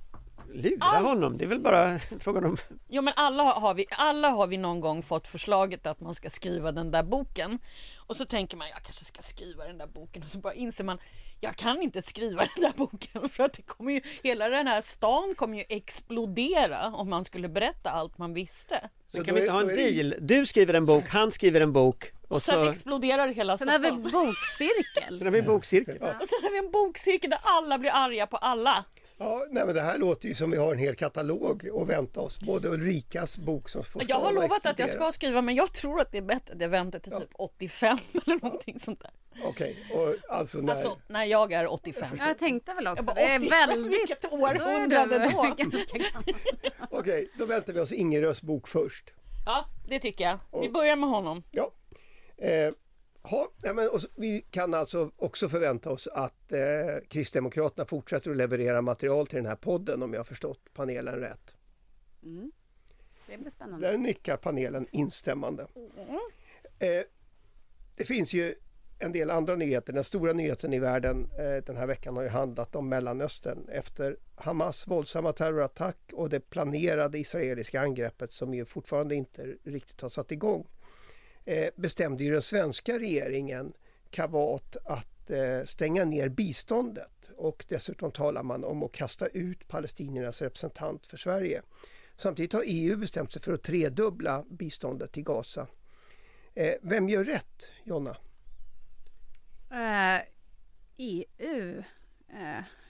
Lura 0.53 0.86
Allt. 0.86 1.05
honom, 1.05 1.38
det 1.38 1.46
är 1.46 1.48
väl 1.48 1.60
bara 1.60 2.00
frågan 2.00 2.46
om... 2.46 2.58
Jo 2.89 3.01
men 3.01 3.13
alla 3.15 3.43
har, 3.43 3.74
vi, 3.74 3.86
alla 3.91 4.29
har 4.29 4.48
vi 4.48 4.58
någon 4.58 4.79
gång 4.79 5.03
fått 5.03 5.27
förslaget 5.27 5.86
att 5.86 6.00
man 6.00 6.15
ska 6.15 6.29
skriva 6.29 6.72
den 6.72 6.91
där 6.91 7.03
boken. 7.03 7.60
Och 7.98 8.15
så 8.15 8.25
tänker 8.25 8.58
man, 8.58 8.67
jag 8.67 8.84
kanske 8.84 9.05
ska 9.05 9.22
skriva 9.22 9.65
den 9.65 9.77
där 9.77 9.88
boken. 9.88 10.24
Och 10.24 10.29
så 10.29 10.39
bara 10.39 10.53
inser 10.53 10.84
man, 10.84 10.98
jag 11.39 11.55
kan 11.55 11.81
inte 11.81 12.01
skriva 12.01 12.43
den 12.55 12.63
där 12.63 12.74
boken. 12.75 13.29
För 13.29 13.43
att 13.43 13.53
det 13.53 13.62
kommer 13.62 13.91
ju, 13.91 14.01
hela 14.24 14.50
den 14.50 14.67
här 14.67 14.81
stan 14.81 15.36
kommer 15.36 15.58
ju 15.58 15.63
explodera 15.70 16.88
om 16.88 17.10
man 17.10 17.25
skulle 17.25 17.50
berätta 17.50 17.89
allt 17.89 18.17
man 18.17 18.34
visste. 18.34 18.89
så 19.10 19.17
Men 19.17 19.25
kan 19.25 19.36
vi 19.36 19.41
inte 19.41 19.53
ha 19.53 19.62
en 19.62 19.67
deal? 19.67 20.15
Du 20.20 20.46
skriver 20.46 20.74
en 20.74 20.86
bok, 20.86 21.03
han 21.10 21.31
skriver 21.31 21.62
en 21.62 21.74
bok 21.74 22.12
och 22.31 22.41
Sen 22.41 22.55
så... 22.65 22.71
exploderar 22.71 23.27
hela 23.27 23.57
Sen 23.57 23.69
har 23.69 23.79
vi 23.79 23.88
Stockholm. 23.88 24.11
bokcirkel. 24.11 25.17
Sen 25.17 25.27
har 25.27 25.31
vi 25.31 25.39
en 25.39 25.45
bokcirkel. 25.45 25.95
Och 25.95 26.27
sen 26.27 26.39
har 26.43 26.51
vi 26.51 26.57
en 26.57 26.71
bokcirkel 26.71 27.29
där 27.29 27.39
alla 27.43 27.77
blir 27.77 27.91
arga 27.93 28.27
på 28.27 28.38
alla. 28.38 28.85
Ja, 29.17 29.45
nej, 29.50 29.65
men 29.65 29.75
det 29.75 29.81
här 29.81 29.97
låter 29.97 30.27
ju 30.27 30.35
som 30.35 30.51
vi 30.51 30.57
har 30.57 30.71
en 30.73 30.79
hel 30.79 30.95
katalog 30.95 31.69
att 31.81 31.88
vänta 31.88 32.19
oss. 32.21 32.39
Både 32.39 32.69
Ulrikas 32.69 33.38
bok 33.38 33.69
som 33.69 33.83
får 33.83 34.03
Jag 34.07 34.19
har 34.19 34.31
lovat 34.31 34.65
att 34.65 34.79
jag 34.79 34.89
ska 34.89 35.11
skriva 35.11 35.41
men 35.41 35.55
jag 35.55 35.73
tror 35.73 36.01
att 36.01 36.11
det 36.11 36.17
är 36.17 36.21
bättre 36.21 36.53
att 36.55 36.61
jag 36.61 36.69
väntar 36.69 37.00
till 37.00 37.11
typ 37.11 37.29
85 37.33 37.97
eller 38.25 38.43
någonting 38.43 38.79
sånt 38.79 39.00
där. 39.00 39.11
Okej, 39.43 39.77
och 39.93 40.35
alltså 40.35 40.57
när... 40.57 40.73
Alltså 40.73 40.97
när 41.07 41.25
jag 41.25 41.51
är 41.53 41.67
85. 41.73 42.09
Ja, 42.19 42.27
jag 42.27 42.38
tänkte 42.38 42.73
väl 42.73 42.83
Jag 42.85 42.93
också. 42.93 43.05
bara, 43.05 43.15
Det 43.15 43.21
är 43.21 43.39
85, 43.39 43.50
väldigt... 43.69 44.00
vilket 44.01 44.21
Då 44.21 44.27
är 44.27 44.41
århundrade 44.43 45.29
då. 45.33 45.41
gammal. 45.57 45.85
Okej, 46.89 47.29
då 47.38 47.45
väntar 47.45 47.73
vi 47.73 47.79
oss 47.79 47.91
Ingerös 47.91 48.41
bok 48.41 48.67
först. 48.67 49.13
Ja, 49.45 49.65
det 49.88 50.00
tycker 50.00 50.23
jag. 50.23 50.61
Vi 50.61 50.69
börjar 50.69 50.95
med 50.95 51.09
honom. 51.09 51.43
Ja. 51.51 51.71
Eh, 52.41 52.74
ha, 53.21 53.51
nej, 53.63 53.74
men, 53.74 53.89
och 53.89 54.00
vi 54.15 54.45
kan 54.51 54.74
alltså 54.74 55.12
också 55.15 55.50
förvänta 55.50 55.89
oss 55.89 56.07
att 56.07 56.51
eh, 56.51 56.60
Kristdemokraterna 57.07 57.86
fortsätter 57.86 58.31
att 58.31 58.38
leverera 58.38 58.81
material 58.81 59.27
till 59.27 59.38
den 59.38 59.45
här 59.45 59.55
podden 59.55 60.03
om 60.03 60.13
jag 60.13 60.19
har 60.19 60.25
förstått 60.25 60.60
panelen 60.74 61.15
rätt. 61.15 61.55
Mm. 62.24 62.51
Det 63.27 63.38
blir 63.38 63.51
spännande. 63.51 63.88
Där 63.91 63.98
nickar 63.98 64.38
panelen 64.38 64.88
instämmande. 64.91 65.67
Eh, 66.79 67.03
det 67.95 68.05
finns 68.05 68.33
ju 68.33 68.55
en 69.00 69.12
del 69.12 69.31
andra 69.31 69.55
nyheter. 69.55 69.93
Den 69.93 70.04
stora 70.04 70.34
nyheten 70.34 70.73
i 70.73 70.80
världen 70.80 71.30
eh, 71.39 71.63
den 71.65 71.77
här 71.77 71.88
veckan 71.88 72.15
har 72.15 72.23
ju 72.23 72.30
handlat 72.30 72.75
om 72.75 72.89
Mellanöstern 72.89 73.69
efter 73.69 74.17
Hamas 74.36 74.88
våldsamma 74.88 75.34
terrorattack 75.34 75.97
och 76.13 76.30
det 76.30 76.39
planerade 76.39 77.19
israeliska 77.19 77.82
angreppet 77.82 78.32
som 78.32 78.54
ju 78.54 78.65
fortfarande 78.65 79.15
inte 79.15 79.56
riktigt 79.63 80.01
har 80.01 80.10
satt 80.10 80.32
igång. 80.32 80.67
Eh, 81.45 81.69
bestämde 81.75 82.23
ju 82.23 82.32
den 82.32 82.41
svenska 82.41 82.99
regeringen 82.99 83.73
kavat 84.10 84.77
att 84.86 85.30
eh, 85.30 85.63
stänga 85.65 86.06
ner 86.06 86.30
biståndet 86.30 87.30
och 87.38 87.65
dessutom 87.67 88.12
talar 88.12 88.43
man 88.43 88.63
om 88.63 88.84
att 88.84 88.91
kasta 88.91 89.27
ut 89.27 89.67
palestiniernas 89.67 90.41
representant 90.41 91.08
för 91.08 91.17
Sverige. 91.17 91.62
Samtidigt 92.17 92.54
har 92.54 92.63
EU 92.65 92.97
bestämt 92.97 93.34
sig 93.34 93.41
för 93.41 93.54
att 93.54 93.63
tredubbla 93.63 94.45
biståndet 94.49 95.12
till 95.12 95.23
Gaza. 95.23 95.67
Eh, 96.54 96.73
vem 96.82 97.10
gör 97.10 97.23
rätt, 97.23 97.69
Jonna? 97.84 98.17
EU, 100.97 101.84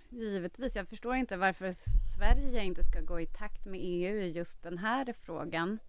givetvis. 0.10 0.76
Jag 0.76 0.88
förstår 0.88 1.16
inte 1.16 1.38
varför 1.38 1.76
Sverige 2.18 2.64
inte 2.64 2.84
ska 2.84 3.02
gå 3.02 3.20
i 3.20 3.26
takt 3.26 3.66
med 3.66 3.80
EU 3.84 4.22
i 4.22 4.32
just 4.32 4.64
den 4.64 4.78
här 4.78 5.14
frågan. 5.14 5.80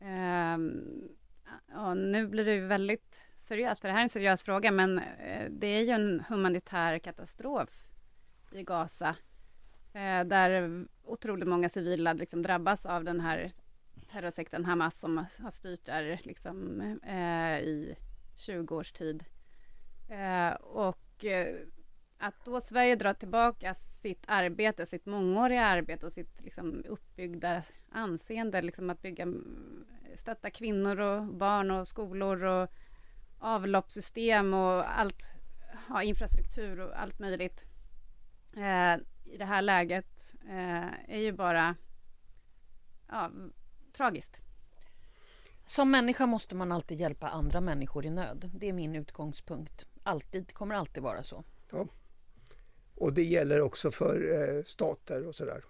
Ehm, 0.00 1.08
ja, 1.68 1.94
nu 1.94 2.26
blir 2.26 2.44
det 2.44 2.54
ju 2.54 2.66
väldigt 2.66 3.22
seriöst, 3.38 3.80
för 3.80 3.88
det 3.88 3.92
här 3.92 4.00
är 4.00 4.04
en 4.04 4.10
seriös 4.10 4.44
fråga, 4.44 4.70
men 4.70 4.98
eh, 4.98 5.50
det 5.50 5.66
är 5.66 5.82
ju 5.82 5.90
en 5.90 6.24
humanitär 6.28 6.98
katastrof 6.98 7.88
i 8.52 8.62
Gaza, 8.62 9.16
eh, 9.92 10.24
där 10.24 10.84
otroligt 11.04 11.48
många 11.48 11.68
civila 11.68 12.12
liksom 12.12 12.42
drabbas 12.42 12.86
av 12.86 13.04
den 13.04 13.20
här 13.20 13.52
terrorsekten 14.12 14.64
Hamas 14.64 14.98
som 14.98 15.16
har 15.16 15.50
styrt 15.50 15.84
där 15.84 16.20
liksom, 16.24 16.80
eh, 17.06 17.58
i 17.58 17.96
20 18.36 18.76
års 18.76 18.92
tid. 18.92 19.24
Och 20.60 21.24
att 22.18 22.44
då 22.44 22.60
Sverige 22.60 22.96
drar 22.96 23.14
tillbaka 23.14 23.74
sitt 23.74 24.24
arbete, 24.26 24.86
sitt 24.86 25.06
mångåriga 25.06 25.64
arbete 25.64 26.06
och 26.06 26.12
sitt 26.12 26.40
liksom, 26.40 26.84
uppbyggda 26.88 27.62
anseende, 27.90 28.62
liksom 28.62 28.90
att 28.90 29.02
bygga, 29.02 29.26
stötta 30.16 30.50
kvinnor 30.50 31.00
och 31.00 31.24
barn 31.24 31.70
och 31.70 31.88
skolor 31.88 32.44
och 32.44 32.68
avloppssystem 33.38 34.54
och 34.54 34.98
allt, 34.98 35.22
ja, 35.88 36.02
infrastruktur 36.02 36.80
och 36.80 37.00
allt 37.00 37.18
möjligt 37.18 37.64
eh, 38.56 38.94
i 39.24 39.36
det 39.38 39.44
här 39.44 39.62
läget 39.62 40.34
eh, 40.48 41.14
är 41.14 41.18
ju 41.18 41.32
bara 41.32 41.76
ja, 43.08 43.30
tragiskt. 43.92 44.40
Som 45.66 45.90
människa 45.90 46.26
måste 46.26 46.54
man 46.54 46.72
alltid 46.72 47.00
hjälpa 47.00 47.28
andra 47.28 47.60
människor 47.60 48.06
i 48.06 48.10
nöd. 48.10 48.50
Det 48.54 48.68
är 48.68 48.72
min 48.72 48.96
utgångspunkt. 48.96 49.84
Alltid, 50.02 50.52
kommer 50.54 50.74
alltid 50.74 51.02
vara 51.02 51.22
så. 51.22 51.44
Och 52.94 53.12
det 53.12 53.22
gäller 53.22 53.60
också 53.60 53.90
för 53.90 54.32
eh, 54.32 54.64
stater 54.64 55.26
och 55.26 55.34
sådär. 55.34 55.64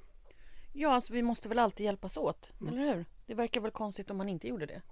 Ja, 0.72 0.92
alltså 0.92 1.12
vi 1.12 1.22
måste 1.22 1.48
väl 1.48 1.59
alltid 1.59 1.87
hjälpas 1.87 2.16
åt, 2.16 2.52
eller 2.68 2.94
hur? 2.94 3.04
Det 3.26 3.34
verkar 3.34 3.60
väl 3.60 3.70
konstigt 3.70 4.10
om 4.10 4.16
man 4.16 4.28
inte 4.28 4.48
gjorde 4.48 4.66
det. 4.66 4.82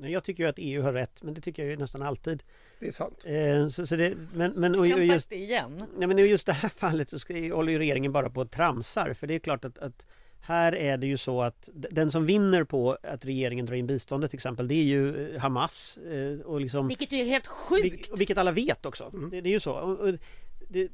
Nej, 0.00 0.12
Jag 0.12 0.24
tycker 0.24 0.42
ju 0.42 0.48
att 0.48 0.58
EU 0.58 0.82
har 0.82 0.92
rätt, 0.92 1.22
men 1.22 1.34
det 1.34 1.40
tycker 1.40 1.62
jag 1.62 1.70
ju 1.70 1.76
nästan 1.76 2.02
alltid. 2.02 2.42
Det 2.78 2.88
är 2.88 2.92
sant. 2.92 3.24
Eh, 3.24 3.68
så, 3.68 3.86
så 3.86 3.96
det, 3.96 4.14
men, 4.34 4.52
men 4.52 4.74
och, 4.74 4.80
och 4.80 4.86
just, 4.86 5.12
sagt 5.12 5.28
det 5.28 5.36
igen. 5.36 5.84
nej, 5.96 6.08
men 6.08 6.18
i 6.18 6.22
just 6.22 6.46
det 6.46 6.52
här 6.52 6.68
fallet 6.76 7.10
så 7.10 7.18
ska, 7.18 7.34
håller 7.34 7.72
ju 7.72 7.78
regeringen 7.78 8.12
bara 8.12 8.30
på 8.30 8.40
att 8.40 8.50
tramsar. 8.50 9.14
För 9.14 9.26
det 9.26 9.34
är 9.34 9.38
klart 9.38 9.64
att, 9.64 9.78
att 9.78 10.06
här 10.40 10.74
är 10.74 10.96
det 10.96 11.06
ju 11.06 11.16
så 11.16 11.42
att 11.42 11.68
den 11.72 12.10
som 12.10 12.26
vinner 12.26 12.64
på 12.64 12.96
att 13.02 13.24
regeringen 13.24 13.66
drar 13.66 13.74
in 13.74 13.86
biståndet 13.86 14.30
till 14.30 14.38
exempel, 14.38 14.68
det 14.68 14.74
är 14.74 14.84
ju 14.84 15.34
eh, 15.34 15.40
Hamas. 15.40 15.96
Eh, 15.96 16.40
och 16.40 16.60
liksom, 16.60 16.88
Vilket 16.88 17.12
är 17.12 17.24
helt 17.24 17.46
sjukt. 17.46 17.84
Vil- 17.84 18.12
och 18.12 18.20
vilket 18.20 18.38
alla 18.38 18.52
vet 18.52 18.86
också. 18.86 19.10
Det, 19.30 19.40
det 19.40 19.48
är 19.48 19.52
ju 19.52 19.60
så. 19.60 19.72
Och, 19.72 19.98
och 19.98 20.14
det, 20.68 20.88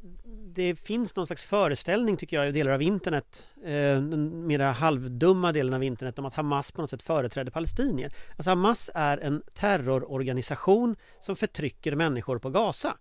det 0.55 0.77
finns 0.77 1.17
någon 1.17 1.27
slags 1.27 1.43
föreställning 1.43 2.17
tycker 2.17 2.37
jag 2.37 2.49
i 2.49 2.53
delar 2.53 2.73
av 2.73 2.83
internet, 2.83 3.47
eh, 3.65 4.01
den 4.01 4.47
mera 4.47 4.71
halvdumma 4.73 5.53
delen 5.53 5.75
av 5.75 5.83
internet 5.83 6.19
om 6.19 6.25
att 6.25 6.35
Hamas 6.35 6.73
på 6.73 6.81
något 6.81 6.91
sätt 6.91 7.03
företräder 7.03 7.51
palestinier. 7.51 8.15
Alltså 8.37 8.51
Hamas 8.51 8.91
är 8.95 9.19
en 9.19 9.43
terrororganisation 9.55 10.97
som 11.21 11.37
förtrycker 11.37 11.97
människor 11.97 12.39
på 12.39 12.51
Gaza. 12.51 12.97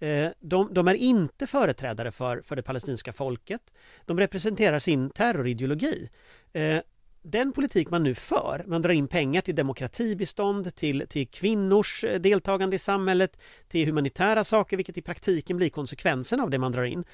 Eh, 0.00 0.28
De, 0.40 0.74
de 0.74 0.88
är 0.88 0.94
inte 0.94 1.46
företrädare 1.46 2.12
för, 2.12 2.42
för 2.42 2.56
det 2.56 2.62
palestinska 2.62 3.12
folket. 3.12 3.60
De 4.06 4.18
representerar 4.18 4.78
sin 4.78 5.10
terrorideologi. 5.10 6.10
Eh, 6.52 6.78
den 7.22 7.52
politik 7.52 7.90
man 7.90 8.02
nu 8.02 8.14
för, 8.14 8.64
man 8.66 8.82
drar 8.82 8.90
in 8.90 9.08
pengar 9.08 9.40
till 9.40 9.54
demokratibistånd, 9.54 10.74
till, 10.74 11.06
till 11.08 11.28
kvinnors 11.28 12.04
eh, 12.04 12.20
deltagande 12.20 12.76
i 12.76 12.78
samhället, 12.78 13.40
till 13.68 13.86
humanitära 13.86 14.44
saker, 14.44 14.76
vilket 14.76 14.98
i 14.98 15.02
praktiken 15.02 15.56
blir 15.56 15.70
konsekvensen 15.70 16.40
av 16.40 16.50
det 16.50 16.58
man 16.58 16.72
drar 16.72 16.84
in. 16.84 17.04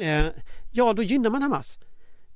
Eh, 0.00 0.26
ja, 0.72 0.92
då 0.92 1.02
gynnar 1.02 1.30
man 1.30 1.42
Hamas. 1.42 1.78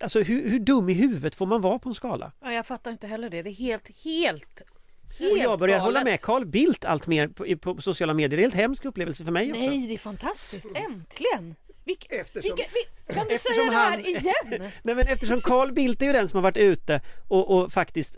Alltså 0.01 0.21
hur, 0.23 0.51
hur 0.51 0.59
dum 0.59 0.89
i 0.89 0.93
huvudet 0.93 1.35
får 1.35 1.47
man 1.47 1.61
vara 1.61 1.79
på 1.79 1.89
en 1.89 1.95
skala? 1.95 2.33
Ja, 2.41 2.53
jag 2.53 2.67
fattar 2.67 2.91
inte 2.91 3.07
heller 3.07 3.31
det. 3.31 3.43
Det 3.43 3.51
är 3.51 3.55
helt, 3.55 3.91
helt, 4.05 4.63
Och 5.07 5.13
helt 5.19 5.43
jag 5.43 5.59
börjar 5.59 5.79
galet. 5.79 5.85
hålla 5.95 6.05
med 6.05 6.21
Carl 6.21 6.47
Bildt 6.47 6.85
allt 6.85 7.07
mer 7.07 7.29
på, 7.29 7.57
på 7.75 7.83
sociala 7.83 8.15
medier. 8.15 8.37
Det 8.37 8.41
är 8.41 8.45
helt 8.45 8.55
hemsk 8.55 8.85
upplevelse 8.85 9.25
för 9.25 9.33
mig 9.33 9.53
också. 9.53 9.63
Nej, 9.65 9.87
det 9.87 9.95
är 9.95 9.99
fantastiskt. 9.99 10.67
Äntligen! 10.75 11.55
Vilka, 11.89 12.17
Eftersom- 12.17 12.57
vilka, 12.57 12.71
vi, 13.07 13.15
kan 13.15 13.27
du 13.29 13.39
säga 13.39 13.65
det 13.65 13.77
här 13.77 14.09
igen? 14.09 14.71
Nej 14.83 14.95
men 14.95 15.07
eftersom 15.07 15.41
Carl 15.41 15.73
Bildt 15.73 16.03
är 16.03 16.07
ju 16.07 16.13
den 16.13 16.29
som 16.29 16.37
har 16.37 16.43
varit 16.43 16.57
ute 16.57 17.01
och, 17.29 17.51
och 17.59 17.73
faktiskt 17.73 18.15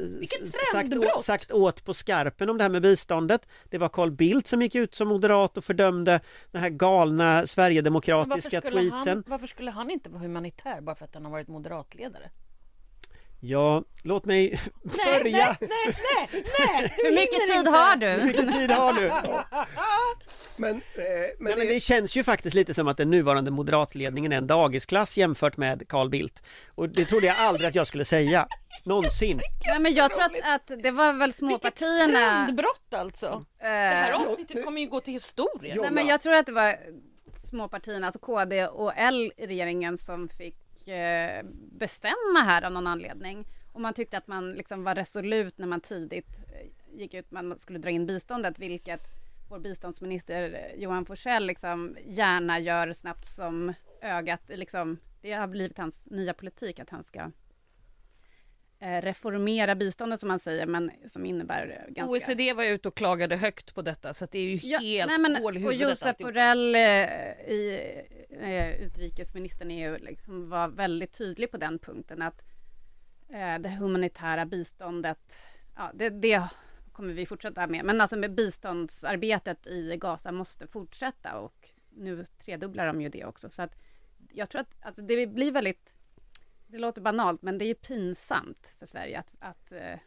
sagt, 0.72 0.94
å, 0.94 1.22
sagt 1.22 1.52
åt 1.52 1.84
på 1.84 1.94
skarpen 1.94 2.50
om 2.50 2.58
det 2.58 2.64
här 2.64 2.70
med 2.70 2.82
biståndet. 2.82 3.46
Det 3.70 3.78
var 3.78 3.88
Carl 3.88 4.10
Bildt 4.10 4.46
som 4.46 4.62
gick 4.62 4.74
ut 4.74 4.94
som 4.94 5.08
moderat 5.08 5.56
och 5.56 5.64
fördömde 5.64 6.20
den 6.50 6.62
här 6.62 6.70
galna 6.70 7.34
Varför 7.34 7.46
sverigedemokratiska 7.46 8.60
skulle, 8.60 8.80
tweetsen. 8.80 9.08
han, 9.08 9.24
varför 9.26 9.46
skulle 9.46 9.70
han 9.70 9.90
inte 9.90 10.10
vara 10.10 10.22
humanitär 10.22 10.80
bara 10.80 10.96
för 10.96 11.04
att 11.04 11.14
han 11.14 11.24
har 11.24 11.32
varit 11.32 11.48
moderatledare? 11.48 12.30
Ja, 13.42 13.82
låt 14.02 14.24
mig 14.24 14.60
Nej, 14.82 15.22
börja. 15.22 15.56
nej, 15.60 15.68
nej, 15.68 15.94
nej, 16.32 16.44
nej! 16.58 16.94
Hur 17.04 17.10
mycket 17.10 17.46
tid 17.48 17.56
inte. 17.58 17.70
har 17.70 17.96
Hur 17.96 18.18
du? 18.18 18.24
mycket 18.24 18.54
tid 18.54 18.70
har 18.70 18.92
du? 18.92 19.08
Men, 20.56 20.70
eh, 20.70 20.80
men, 21.38 21.48
Nej, 21.50 21.54
men 21.58 21.66
det 21.66 21.80
känns 21.80 22.16
ju 22.16 22.24
faktiskt 22.24 22.54
lite 22.54 22.74
som 22.74 22.88
att 22.88 22.96
den 22.96 23.10
nuvarande 23.10 23.50
moderatledningen 23.50 24.32
är 24.32 24.36
en 24.36 24.46
dagisklass 24.46 25.18
jämfört 25.18 25.56
med 25.56 25.88
Carl 25.88 26.10
Bildt. 26.10 26.42
Och 26.74 26.88
det 26.88 27.04
trodde 27.04 27.26
jag 27.26 27.36
aldrig 27.38 27.68
att 27.68 27.74
jag 27.74 27.86
skulle 27.86 28.04
säga. 28.04 28.46
Någonsin. 28.84 29.40
Nej, 29.66 29.78
men 29.80 29.94
jag 29.94 30.12
tror 30.14 30.24
att, 30.24 30.32
att 30.44 30.82
det 30.82 30.90
var 30.90 31.12
väl 31.12 31.18
Vilket 31.20 31.38
småpartierna. 31.38 32.44
trendbrott 32.44 32.94
alltså! 32.94 33.44
Det 33.60 33.66
här 33.66 34.12
avsnittet 34.12 34.64
kommer 34.64 34.80
ju 34.80 34.86
gå 34.88 35.00
till 35.00 35.12
historien. 35.14 35.78
Nej, 35.80 35.90
men 35.90 36.06
jag 36.06 36.20
tror 36.20 36.34
att 36.34 36.46
det 36.46 36.52
var 36.52 36.76
småpartierna, 37.36 38.06
alltså 38.06 38.18
KD 38.20 38.66
och 38.66 38.92
L 38.96 39.32
i 39.36 39.46
regeringen 39.46 39.98
som 39.98 40.28
fick 40.28 40.56
eh, 40.90 41.44
bestämma 41.72 42.40
här 42.44 42.62
av 42.62 42.72
någon 42.72 42.86
anledning. 42.86 43.46
Och 43.72 43.80
man 43.80 43.94
tyckte 43.94 44.18
att 44.18 44.26
man 44.26 44.52
liksom 44.52 44.84
var 44.84 44.94
resolut 44.94 45.58
när 45.58 45.66
man 45.66 45.80
tidigt 45.80 46.38
eh, 46.48 46.98
gick 46.98 47.14
ut 47.14 47.30
med 47.30 47.40
att 47.40 47.46
man 47.46 47.58
skulle 47.58 47.78
dra 47.78 47.90
in 47.90 48.06
biståndet, 48.06 48.58
vilket 48.58 49.08
vår 49.48 49.58
biståndsminister 49.58 50.52
eh, 50.52 50.82
Johan 50.82 51.06
Forssell 51.06 51.46
liksom 51.46 51.96
gärna 52.06 52.58
gör 52.58 52.92
snabbt 52.92 53.24
som 53.24 53.74
ögat. 54.02 54.42
Liksom, 54.48 54.98
det 55.20 55.32
har 55.32 55.46
blivit 55.46 55.78
hans 55.78 56.06
nya 56.06 56.34
politik 56.34 56.80
att 56.80 56.90
han 56.90 57.04
ska 57.04 57.30
reformera 58.80 59.74
biståndet 59.74 60.20
som 60.20 60.28
man 60.28 60.38
säger, 60.38 60.66
men 60.66 60.90
som 61.08 61.26
innebär 61.26 61.84
eh, 61.86 61.92
ganska... 61.92 62.12
OECD 62.12 62.52
var 62.52 62.64
ute 62.64 62.88
och 62.88 62.94
klagade 62.96 63.36
högt 63.36 63.74
på 63.74 63.82
detta 63.82 64.14
så 64.14 64.26
det 64.30 64.38
är 64.38 64.42
ju 64.42 64.60
Ja, 64.62 64.78
helt 64.78 65.08
nej, 65.08 65.18
men, 65.18 65.36
hål 65.36 65.56
i 65.56 65.58
och 65.58 65.62
huvudet 65.62 65.88
Josef 65.88 66.06
alltihopa. 66.06 66.32
Borrell, 66.32 66.74
eh, 66.74 66.80
i, 66.80 67.92
eh, 68.30 68.82
utrikesministern, 68.82 69.70
är 69.70 69.90
ju 69.90 69.98
liksom, 69.98 70.48
var 70.50 70.68
väldigt 70.68 71.12
tydlig 71.12 71.50
på 71.50 71.56
den 71.56 71.78
punkten 71.78 72.22
att 72.22 72.42
eh, 73.28 73.58
det 73.58 73.68
humanitära 73.68 74.46
biståndet, 74.46 75.36
ja, 75.76 75.90
det, 75.94 76.10
det 76.10 76.48
kommer 76.92 77.12
vi 77.12 77.26
fortsätta 77.26 77.66
med, 77.66 77.84
men 77.84 78.00
alltså 78.00 78.16
med 78.16 78.34
biståndsarbetet 78.34 79.66
i 79.66 79.96
Gaza 79.96 80.32
måste 80.32 80.66
fortsätta 80.66 81.38
och 81.38 81.68
nu 81.90 82.24
tredubblar 82.24 82.86
de 82.86 83.00
ju 83.00 83.08
det 83.08 83.24
också. 83.24 83.50
Så 83.50 83.62
att 83.62 83.76
jag 84.32 84.48
tror 84.48 84.60
att 84.60 84.74
alltså, 84.80 85.02
det 85.02 85.26
blir 85.26 85.52
väldigt, 85.52 85.94
det 86.70 86.78
låter 86.78 87.00
banalt, 87.00 87.42
men 87.42 87.58
det 87.58 87.64
är 87.64 87.74
pinsamt 87.74 88.74
för 88.78 88.86
Sverige 88.86 89.18
att, 89.18 89.32
att 89.38 89.72
eh, 89.72 89.98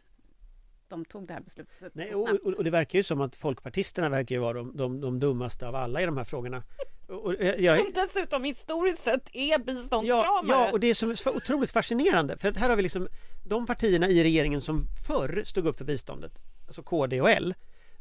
de 0.88 1.06
tog 1.06 1.28
det 1.28 1.34
här 1.34 1.42
beslutet 1.42 1.96
Nej, 1.96 2.08
så 2.08 2.22
och, 2.22 2.28
snabbt. 2.28 2.44
och, 2.44 2.54
och 2.54 2.64
det 2.64 2.70
verkar 2.70 3.00
ju 3.00 3.04
som 3.04 3.22
att 3.22 3.36
folkpartisterna 3.36 4.10
verkar 4.10 4.36
ju 4.36 4.42
vara 4.42 4.54
de, 4.54 4.78
de, 4.78 5.02
de 5.02 5.20
dummaste 5.20 5.68
av 5.68 5.76
alla 5.76 6.02
i 6.02 6.06
de 6.06 6.18
här 6.18 6.24
frågorna. 6.24 6.64
Och, 7.08 7.26
och, 7.26 7.34
jag, 7.44 7.78
Som 7.78 7.92
dessutom 7.94 8.44
historiskt 8.44 9.04
sett 9.04 9.30
är 9.34 9.52
ja, 9.52 9.58
biståndskramare. 9.58 10.46
ja, 10.48 10.72
och 10.72 10.80
det 10.80 10.88
är 10.88 11.16
så 11.16 11.32
otroligt 11.36 11.72
fascinerande 11.72 12.38
för 12.38 12.48
att 12.48 12.58
här 12.58 12.70
har 12.70 12.76
vi 12.76 12.84
liksom 12.84 13.08
de 13.44 13.66
partierna 13.66 14.10
i 14.10 14.24
regeringen 14.24 14.62
som 14.62 14.86
förr 15.08 15.44
stod 15.46 15.68
upp 15.68 15.78
för 15.78 15.86
biståndet, 15.86 16.32
alltså 16.68 16.84
KD 16.84 17.22
och 17.22 17.30
L, 17.30 17.54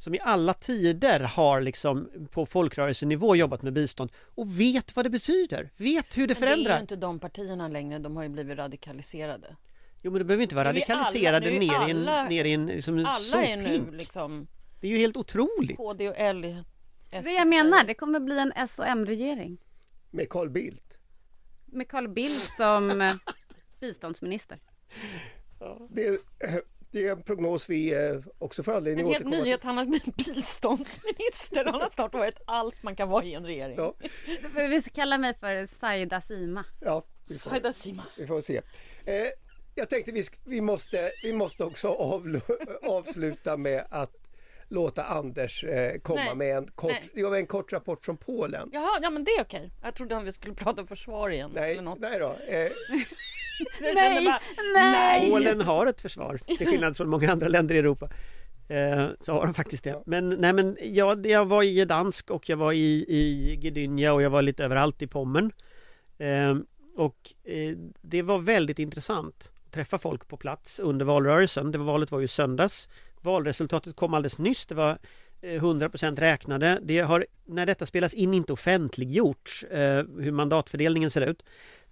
som 0.03 0.15
i 0.15 0.19
alla 0.23 0.55
tider 0.55 1.21
har 1.21 1.61
liksom 1.61 2.11
på 2.31 2.47
folkrörelsenivå 2.47 3.37
jobbat 3.37 3.63
med 3.63 3.73
bistånd 3.73 4.13
och 4.35 4.61
vet 4.61 4.97
vad 4.97 5.05
det 5.05 5.11
betyder, 5.11 5.71
vet 5.77 6.19
hur 6.19 6.27
det 6.27 6.35
Men 6.35 6.41
det 6.43 6.47
är 6.47 6.55
förändrar. 6.55 6.75
ju 6.77 6.81
inte 6.81 6.97
de 6.97 7.19
partierna 7.19 7.69
längre, 7.69 7.99
de 7.99 8.17
har 8.17 8.23
ju 8.23 8.29
blivit 8.29 8.59
radikaliserade. 8.59 9.57
Jo 10.03 10.11
men 10.11 10.19
det 10.19 10.25
behöver 10.25 10.43
inte 10.43 10.55
vara 10.55 10.69
alla- 10.69 10.79
radikaliserade 10.81 11.47
är 11.51 11.61
ner 11.61 11.89
i 11.89 11.91
en, 11.91 11.97
alla- 12.09 12.29
ner 12.29 12.45
i 12.45 12.53
en, 12.53 12.67
liksom 12.67 13.07
Alla 13.07 13.43
är 13.45 13.57
nu 13.57 13.65
sophink. 13.65 13.89
liksom 13.95 14.47
Det 14.81 14.87
är 14.87 14.91
ju 14.91 14.99
helt 14.99 15.17
otroligt. 15.17 15.77
KD 15.77 16.09
och 16.09 16.15
L. 16.19 16.65
Det 17.11 17.31
jag 17.33 17.49
menar, 17.49 17.85
det 17.85 17.95
kommer 17.95 18.21
bli 18.21 18.39
en 18.39 18.53
S 18.57 18.79
och 18.79 18.87
M-regering. 18.87 19.59
med 20.11 20.29
Carl 20.29 20.51
Bildt. 20.51 20.99
Med 21.67 21.89
Carl 21.89 22.09
Bildt 22.09 22.53
som 22.57 23.11
biståndsminister. 23.81 24.59
Det, 25.91 26.07
är- 26.07 26.19
det 26.93 27.07
är 27.07 27.13
en 27.13 27.23
prognos 27.23 27.69
vi 27.71 27.95
eh, 27.95 28.17
också 28.39 28.63
får 28.63 28.73
anledning 28.77 29.07
En 29.07 29.11
att 29.11 29.13
helt 29.13 29.27
återkomma 29.27 29.45
nyhet, 29.45 29.65
han 29.65 29.77
har 29.79 29.85
blivit 29.85 30.17
biståndsminister. 30.77 31.65
Han 31.65 31.81
har 31.81 31.89
snart 31.91 32.15
varit 32.15 32.39
allt 32.45 32.83
man 32.83 32.97
kan 32.97 33.09
vara 33.09 33.25
i 33.25 33.35
en 33.35 33.47
regering. 33.47 33.77
Ja. 33.77 33.95
Vi 34.55 34.83
kallar 34.83 35.19
mig 35.19 35.35
för 35.41 35.67
Saida 35.67 36.21
Sima. 36.21 36.63
till. 36.79 36.87
Ja, 36.89 37.05
vi 37.29 37.35
får, 37.35 37.51
Saida 37.51 37.73
Sima. 37.73 38.03
vi 38.19 38.27
får 38.27 38.41
se. 38.41 38.57
Eh, 39.05 39.15
jag 39.75 39.89
tänkte 39.89 40.13
vi, 40.13 40.25
vi, 40.45 40.61
måste, 40.61 41.13
vi 41.23 41.33
måste 41.33 41.65
också 41.65 41.89
avlo- 41.89 42.77
avsluta 42.83 43.57
med 43.57 43.85
att 43.91 44.13
låta 44.69 45.05
Anders 45.05 45.65
eh, 45.65 45.99
komma 46.01 46.25
Nej. 46.25 46.35
med 46.35 46.57
en 46.57 46.67
kort, 46.75 47.15
med 47.15 47.33
en 47.35 47.47
kort 47.47 47.73
rapport 47.73 48.05
från 48.05 48.17
Polen. 48.17 48.71
Jaha, 48.73 48.99
ja 49.03 49.11
men 49.11 49.25
det 49.25 49.31
är 49.31 49.43
okej. 49.43 49.71
Jag 49.83 49.95
trodde 49.95 50.17
att 50.17 50.25
vi 50.25 50.33
skulle 50.33 50.55
prata 50.55 50.87
försvar 50.87 51.31
igen. 51.31 51.51
Nej, 51.55 51.73
eller 51.73 51.83
något. 51.83 51.99
nej 52.01 52.19
då. 52.19 52.27
Eh, 52.49 52.71
Nej, 53.95 54.25
bara, 54.25 54.41
nej! 54.75 55.31
Polen 55.31 55.61
har 55.61 55.87
ett 55.87 56.01
försvar, 56.01 56.41
till 56.59 56.67
skillnad 56.67 56.97
från 56.97 57.09
många 57.09 57.33
andra 57.33 57.49
länder 57.49 57.75
i 57.75 57.79
Europa. 57.79 58.09
Eh, 58.69 59.09
så 59.21 59.33
har 59.33 59.45
de 59.45 59.55
faktiskt 59.55 59.85
det. 59.85 60.03
Men, 60.07 60.29
nej, 60.29 60.53
men 60.53 60.77
jag, 60.83 61.27
jag 61.27 61.45
var 61.45 61.63
i 61.63 61.75
Gdansk 61.85 62.31
och 62.31 62.49
jag 62.49 62.57
var 62.57 62.73
i, 62.73 63.05
i 63.09 63.57
Gdynia 63.63 64.13
och 64.13 64.23
jag 64.23 64.31
var 64.31 64.43
lite 64.43 64.65
överallt 64.65 65.03
i 65.03 65.07
Pommern. 65.07 65.53
Eh, 66.19 66.57
och 66.97 67.17
eh, 67.45 67.77
det 68.01 68.23
var 68.23 68.39
väldigt 68.39 68.79
intressant 68.79 69.53
att 69.67 69.73
träffa 69.73 69.99
folk 69.99 70.29
på 70.29 70.37
plats 70.37 70.79
under 70.79 71.05
valrörelsen. 71.05 71.73
Det 71.73 71.79
var, 71.79 71.85
valet 71.85 72.11
var 72.11 72.21
ju 72.21 72.29
söndags. 72.29 72.89
Valresultatet 73.21 73.97
kom 73.97 74.15
alldeles 74.15 74.39
nyss. 74.39 74.67
Det 74.67 74.75
var 74.75 74.99
100% 75.43 76.21
räknade. 76.21 76.79
Det 76.83 76.99
har, 76.99 77.27
när 77.47 77.67
detta 77.67 77.87
spelas 77.87 78.15
in, 78.15 78.35
inte 78.35 78.53
offentliggjorts 78.53 79.65
eh, 79.65 80.05
hur 80.19 80.33
mandatfördelningen 80.33 81.11
ser 81.11 81.21
ut. 81.21 81.43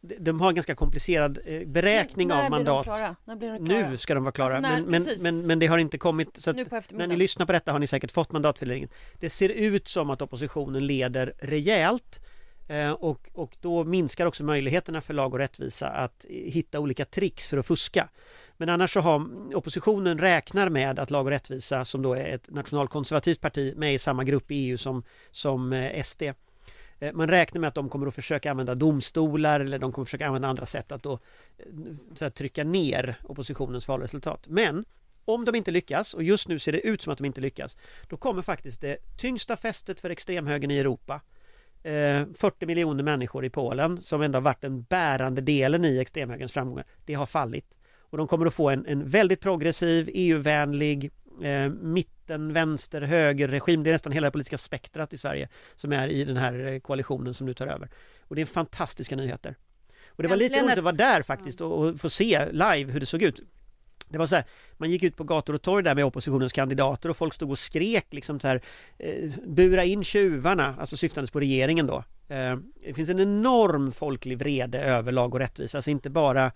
De- 0.00 0.40
har 0.40 0.48
en 0.48 0.54
ganska 0.54 0.74
komplicerad 0.74 1.38
eh, 1.46 1.66
beräkning 1.66 2.28
när 2.28 2.44
av 2.44 2.50
mandat. 2.50 2.86
När 2.86 2.94
de 2.94 2.98
klara? 2.98 3.58
Nu 3.90 3.96
ska 3.96 4.14
de 4.14 4.24
vara 4.24 4.32
klara, 4.32 4.56
Alltså, 4.56 4.70
när- 4.70 4.80
men, 4.86 5.02
men, 5.02 5.22
men, 5.22 5.46
men 5.46 5.58
det 5.58 5.66
har 5.66 5.78
inte 5.78 5.98
kommit 5.98 6.28
så 6.38 6.52
när 6.52 7.06
ni 7.06 7.16
lyssnar 7.16 7.46
på 7.46 7.52
detta 7.52 7.72
har 7.72 7.78
ni 7.78 7.86
säkert 7.86 8.12
fått 8.12 8.32
mandatfördelningen. 8.32 8.88
Det 9.18 9.30
ser 9.30 9.48
ut 9.48 9.88
som 9.88 10.10
att 10.10 10.22
oppositionen 10.22 10.86
leder 10.86 11.32
rejält 11.38 12.20
eh, 12.20 12.29
Eh, 12.70 12.92
och, 12.92 13.28
och 13.32 13.56
då 13.60 13.84
minskar 13.84 14.26
också 14.26 14.44
möjligheterna 14.44 15.00
för 15.00 15.14
lag 15.14 15.32
och 15.32 15.38
rättvisa 15.38 15.88
att 15.88 16.24
hitta 16.28 16.80
olika 16.80 17.04
tricks 17.04 17.48
för 17.48 17.58
att 17.58 17.66
fuska. 17.66 18.08
Men 18.56 18.68
annars 18.68 18.92
så 18.92 19.00
har 19.00 19.26
oppositionen 19.54 20.18
räknar 20.18 20.68
med 20.68 20.98
att 20.98 21.10
lag 21.10 21.26
och 21.26 21.30
rättvisa 21.30 21.84
som 21.84 22.02
då 22.02 22.14
är 22.14 22.34
ett 22.34 22.50
nationalkonservativt 22.50 23.40
parti 23.40 23.74
med 23.76 23.94
i 23.94 23.98
samma 23.98 24.24
grupp 24.24 24.50
i 24.50 24.54
EU 24.54 24.78
som, 24.78 25.02
som 25.30 25.72
eh, 25.72 26.02
SD 26.02 26.22
eh, 26.22 27.12
Man 27.12 27.28
räknar 27.28 27.60
med 27.60 27.68
att 27.68 27.74
de 27.74 27.88
kommer 27.88 28.06
att 28.06 28.14
försöka 28.14 28.50
använda 28.50 28.74
domstolar 28.74 29.60
eller 29.60 29.78
de 29.78 29.92
kommer 29.92 30.02
att 30.02 30.08
försöka 30.08 30.26
använda 30.26 30.48
andra 30.48 30.66
sätt 30.66 30.92
att 30.92 31.02
då 31.02 31.12
eh, 31.12 31.66
så 32.14 32.24
här, 32.24 32.30
trycka 32.30 32.64
ner 32.64 33.16
oppositionens 33.24 33.88
valresultat. 33.88 34.48
Men 34.48 34.84
om 35.24 35.44
de 35.44 35.54
inte 35.54 35.70
lyckas, 35.70 36.14
och 36.14 36.22
just 36.22 36.48
nu 36.48 36.58
ser 36.58 36.72
det 36.72 36.80
ut 36.80 37.02
som 37.02 37.12
att 37.12 37.18
de 37.18 37.24
inte 37.24 37.40
lyckas, 37.40 37.76
då 38.08 38.16
kommer 38.16 38.42
faktiskt 38.42 38.80
det 38.80 38.96
tyngsta 39.18 39.56
fästet 39.56 40.00
för 40.00 40.10
extremhögern 40.10 40.70
i 40.70 40.78
Europa 40.78 41.20
eh, 41.82 42.22
40 42.34 42.66
miljoner 42.66 43.04
människor 43.04 43.44
i 43.44 43.50
Polen 43.50 44.02
som 44.02 44.22
ändå 44.22 44.36
har 44.36 44.42
varit 44.42 44.60
den 44.60 44.82
bärande 44.82 45.40
delen 45.40 45.84
i 45.84 45.98
extremhögerns 45.98 46.52
framgångar. 46.52 46.84
Det 47.04 47.14
har 47.14 47.26
fallit. 47.26 47.78
Och 48.10 48.18
de 48.18 48.28
kommer 48.28 48.46
att 48.46 48.54
få 48.54 48.70
en, 48.70 48.86
en 48.86 49.08
väldigt 49.08 49.40
progressiv, 49.40 50.10
EU-vänlig, 50.12 51.10
eh, 51.42 51.68
mitten, 51.70 52.52
vänster, 52.52 53.00
höger 53.00 53.48
regim. 53.48 53.82
Det 53.82 53.90
är 53.90 53.92
nästan 53.92 54.12
hela 54.12 54.26
det 54.26 54.30
politiska 54.30 54.58
spektrat 54.58 55.12
i 55.12 55.18
Sverige 55.18 55.48
som 55.74 55.92
är 55.92 56.08
i 56.08 56.24
den 56.24 56.36
här 56.36 56.66
eh, 56.66 56.80
koalitionen 56.80 57.34
som 57.34 57.46
nu 57.46 57.54
tar 57.54 57.66
över. 57.66 57.88
Och 58.20 58.36
det 58.36 58.42
är 58.42 58.46
fantastiska 58.46 59.16
nyheter. 59.16 59.56
Och 60.06 60.22
det 60.22 60.28
var 60.28 60.36
lite 60.36 60.62
roligt 60.62 60.78
att 60.78 60.84
vara 60.84 60.94
där 60.94 61.22
faktiskt 61.22 61.60
och, 61.60 61.78
och 61.78 62.00
få 62.00 62.10
se 62.10 62.52
live 62.52 62.92
hur 62.92 63.00
det 63.00 63.06
såg 63.06 63.22
ut. 63.22 63.40
Det 64.10 64.18
var 64.18 64.26
så 64.26 64.34
här, 64.34 64.44
man 64.76 64.90
gick 64.90 65.02
ut 65.02 65.16
på 65.16 65.24
gator 65.24 65.54
och 65.54 65.62
torg 65.62 65.84
där 65.84 65.94
med 65.94 66.04
oppositionens 66.04 66.52
kandidater 66.52 67.08
och 67.08 67.16
folk 67.16 67.34
stod 67.34 67.50
och 67.50 67.58
skrek 67.58 68.06
liksom 68.10 68.40
så 68.40 68.48
här 68.48 68.60
eh, 68.98 69.30
Bura 69.46 69.84
in 69.84 70.04
tjuvarna, 70.04 70.74
alltså 70.78 70.96
syftandes 70.96 71.30
på 71.30 71.40
regeringen 71.40 71.86
då. 71.86 72.04
Eh, 72.28 72.56
det 72.86 72.94
finns 72.94 73.10
en 73.10 73.20
enorm 73.20 73.92
folklig 73.92 74.38
vrede 74.38 74.82
över 74.82 75.12
lag 75.12 75.34
och 75.34 75.40
rättvisa, 75.40 75.78
alltså 75.78 75.90
inte 75.90 76.10
bara 76.10 76.52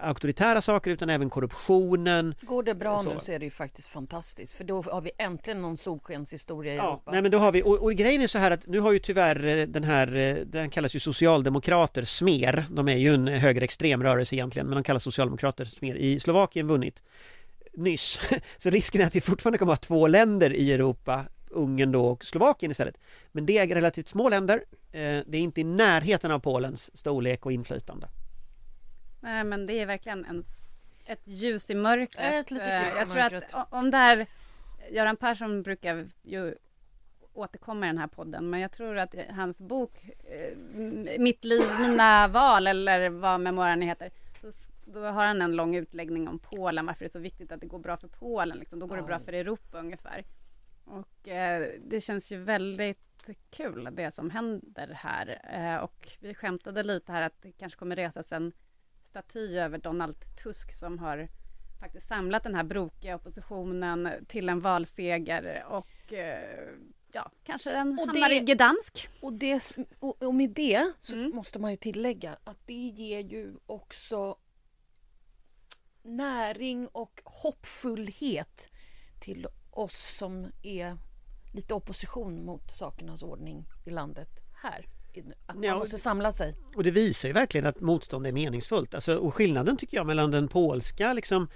auktoritära 0.00 0.60
saker 0.60 0.90
utan 0.90 1.10
även 1.10 1.30
korruptionen. 1.30 2.34
Går 2.42 2.62
det 2.62 2.74
bra 2.74 2.98
Så. 2.98 3.08
nu 3.14 3.20
så 3.22 3.32
är 3.32 3.38
det 3.38 3.44
ju 3.44 3.50
faktiskt 3.50 3.88
fantastiskt. 3.88 4.52
För 4.52 4.64
då 4.64 4.82
har 4.82 5.00
vi 5.00 5.10
äntligen 5.18 5.62
någon 5.62 5.76
solskenshistoria 5.76 6.72
i 6.72 6.76
Ja, 6.76 6.88
Europa. 6.88 7.10
nej 7.12 7.22
men 7.22 7.30
då 7.30 7.38
har 7.38 7.52
vi, 7.52 7.62
och, 7.62 7.82
och 7.82 7.92
grejen 7.92 8.22
är 8.22 8.26
så 8.26 8.38
här 8.38 8.50
att 8.50 8.66
nu 8.66 8.80
har 8.80 8.92
ju 8.92 8.98
tyvärr 8.98 9.46
eh, 9.46 9.66
den 9.66 9.84
här, 9.84 10.16
eh, 10.16 10.34
den 10.34 10.70
kallas 10.70 10.96
ju 10.96 11.00
socialdemokrater, 11.00 12.04
SMER, 12.04 12.64
de 12.70 12.88
är 12.88 12.96
ju 12.96 13.14
en 13.14 13.28
högerextrem 13.28 14.02
rörelse 14.02 14.36
egentligen, 14.36 14.66
men 14.66 14.74
de 14.74 14.82
kallas 14.84 15.02
socialdemokrater, 15.02 15.64
SMER, 15.64 15.96
i 15.96 16.20
Slovakien 16.20 16.66
vunnit 16.66 17.02
nyss. 17.72 18.20
Så 18.58 18.70
risken 18.70 19.00
är 19.00 19.06
att 19.06 19.16
vi 19.16 19.20
fortfarande 19.20 19.58
kommer 19.58 19.72
att 19.72 19.84
ha 19.84 19.86
två 19.86 20.06
länder 20.06 20.52
i 20.54 20.72
Europa 20.72 21.24
Ungern 21.50 21.92
då 21.92 22.06
och 22.06 22.24
Slovakien 22.24 22.70
istället. 22.70 22.98
Men 23.32 23.46
det 23.46 23.58
är 23.58 23.66
relativt 23.66 24.08
små 24.08 24.28
länder. 24.28 24.64
Eh, 24.92 25.00
det 25.26 25.38
är 25.38 25.40
inte 25.40 25.60
i 25.60 25.64
närheten 25.64 26.30
av 26.30 26.38
Polens 26.38 26.96
storlek 26.96 27.46
och 27.46 27.52
inflytande. 27.52 28.08
Nej, 29.24 29.44
men 29.44 29.66
det 29.66 29.72
är 29.72 29.86
verkligen 29.86 30.24
en, 30.24 30.42
ett 31.04 31.22
ljus 31.24 31.70
i 31.70 31.74
mörkret. 31.74 32.34
Ett 32.34 32.50
litet 32.50 32.68
Eh, 32.68 32.78
ljus 32.78 32.94
i 32.94 32.98
Jag 32.98 33.08
tror 33.08 33.20
mörkret. 33.20 33.54
att 33.54 33.72
om 33.72 33.90
det 33.90 33.96
här, 33.96 34.26
Göran 34.90 35.16
Persson 35.16 35.62
brukar 35.62 36.08
ju 36.22 36.54
återkomma 37.32 37.86
i 37.86 37.88
den 37.88 37.98
här 37.98 38.06
podden, 38.06 38.50
men 38.50 38.60
jag 38.60 38.72
tror 38.72 38.98
att 38.98 39.14
hans 39.30 39.58
bok 39.58 40.04
eh, 40.24 40.56
Mitt 41.18 41.44
liv, 41.44 41.64
mina 41.80 42.28
val, 42.28 42.66
eller 42.66 43.10
vad 43.10 43.40
memoarerna 43.40 43.84
heter, 43.84 44.10
då 44.84 45.00
har 45.00 45.24
han 45.26 45.42
en 45.42 45.56
lång 45.56 45.74
utläggning 45.74 46.28
om 46.28 46.38
Polen, 46.38 46.86
varför 46.86 47.04
det 47.04 47.08
är 47.08 47.12
så 47.12 47.18
viktigt 47.18 47.52
att 47.52 47.60
det 47.60 47.66
går 47.66 47.78
bra 47.78 47.96
för 47.96 48.08
Polen, 48.08 48.58
liksom. 48.58 48.78
då 48.78 48.86
går 48.86 48.96
det 48.96 49.02
bra 49.02 49.18
för 49.18 49.32
Europa 49.32 49.78
ungefär. 49.78 50.24
Och 50.84 51.28
eh, 51.28 51.68
det 51.84 52.00
känns 52.00 52.32
ju 52.32 52.36
väldigt 52.38 53.30
kul 53.50 53.88
det 53.92 54.10
som 54.14 54.30
händer 54.30 54.88
här. 54.94 55.40
Eh, 55.52 55.76
och 55.76 56.08
vi 56.20 56.34
skämtade 56.34 56.82
lite 56.82 57.12
här 57.12 57.22
att 57.22 57.42
det 57.42 57.52
kanske 57.52 57.78
kommer 57.78 57.96
resas 57.96 58.32
en 58.32 58.52
staty 59.14 59.58
över 59.58 59.78
Donald 59.78 60.16
Tusk 60.42 60.72
som 60.74 60.98
har 60.98 61.28
faktiskt 61.80 62.08
samlat 62.08 62.42
den 62.42 62.54
här 62.54 62.62
brokiga 62.64 63.14
oppositionen 63.16 64.08
till 64.28 64.48
en 64.48 64.60
valseger 64.60 65.64
och 65.68 66.12
eh, 66.12 66.68
ja, 67.12 67.30
kanske 67.44 67.70
den 67.70 67.98
Och 67.98 68.06
hamnar 68.06 68.28
det- 68.28 68.34
i 68.36 68.40
Gdansk. 68.40 69.08
Och, 69.20 69.32
det, 69.32 69.72
och, 69.98 70.22
och 70.22 70.34
med 70.34 70.50
det 70.50 70.92
så 71.00 71.14
Mm. 71.16 71.30
måste 71.36 71.58
man 71.58 71.70
ju 71.70 71.76
tillägga 71.76 72.36
att 72.44 72.56
det 72.66 72.72
ger 72.88 73.20
ju 73.20 73.54
också 73.66 74.36
näring 76.02 76.88
och 76.88 77.20
hoppfullhet 77.24 78.70
till 79.20 79.46
oss 79.70 80.16
som 80.18 80.52
är 80.62 80.96
lite 81.52 81.74
opposition 81.74 82.44
mot 82.44 82.70
sakernas 82.70 83.22
ordning 83.22 83.64
i 83.84 83.90
landet 83.90 84.28
här. 84.62 84.86
Att 85.46 85.54
man 85.54 85.64
Ja, 85.64 85.78
måste 85.78 85.98
samla 85.98 86.32
sig. 86.32 86.54
Och 86.76 86.84
det 86.84 86.90
visar 86.90 87.28
ju 87.28 87.32
verkligen 87.32 87.66
att 87.66 87.80
motstånd 87.80 88.26
är 88.26 88.32
meningsfullt. 88.32 88.94
Alltså, 88.94 89.16
och 89.16 89.34
skillnaden 89.34 89.76
tycker 89.76 89.96
jag 89.96 90.06
mellan 90.06 90.30
den 90.30 90.48
polska 90.48 91.12
liksom, 91.12 91.48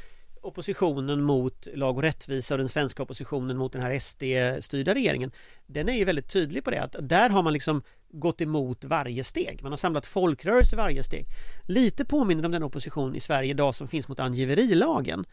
oppositionen 0.42 1.22
mot 1.22 1.66
lag 1.74 1.96
och 1.96 2.02
rättvisa 2.02 2.54
och 2.54 2.58
den 2.58 2.68
svenska 2.68 3.02
oppositionen 3.02 3.56
mot 3.56 3.72
den 3.72 3.82
här 3.82 3.98
SD-styrda 3.98 4.94
regeringen 4.94 5.30
den 5.66 5.88
är 5.88 5.92
ju 5.92 6.04
väldigt 6.04 6.28
tydlig 6.28 6.64
på 6.64 6.70
det 6.70 6.82
att 6.82 6.96
där 7.00 7.30
har 7.30 7.42
man 7.42 7.52
liksom 7.52 7.82
gått 8.08 8.40
emot 8.40 8.84
varje 8.84 9.24
steg. 9.24 9.62
Man 9.62 9.72
har 9.72 9.76
samlat 9.76 10.06
folkrörelser 10.06 10.76
varje 10.76 11.02
steg. 11.02 11.26
Lite 11.62 12.04
påminner 12.04 12.44
om 12.44 12.52
den 12.52 12.62
opposition 12.62 13.14
i 13.14 13.20
Sverige 13.20 13.50
idag 13.50 13.74
som 13.74 13.88
finns 13.88 14.08
mot 14.08 14.20
angiverilagen. 14.20 15.24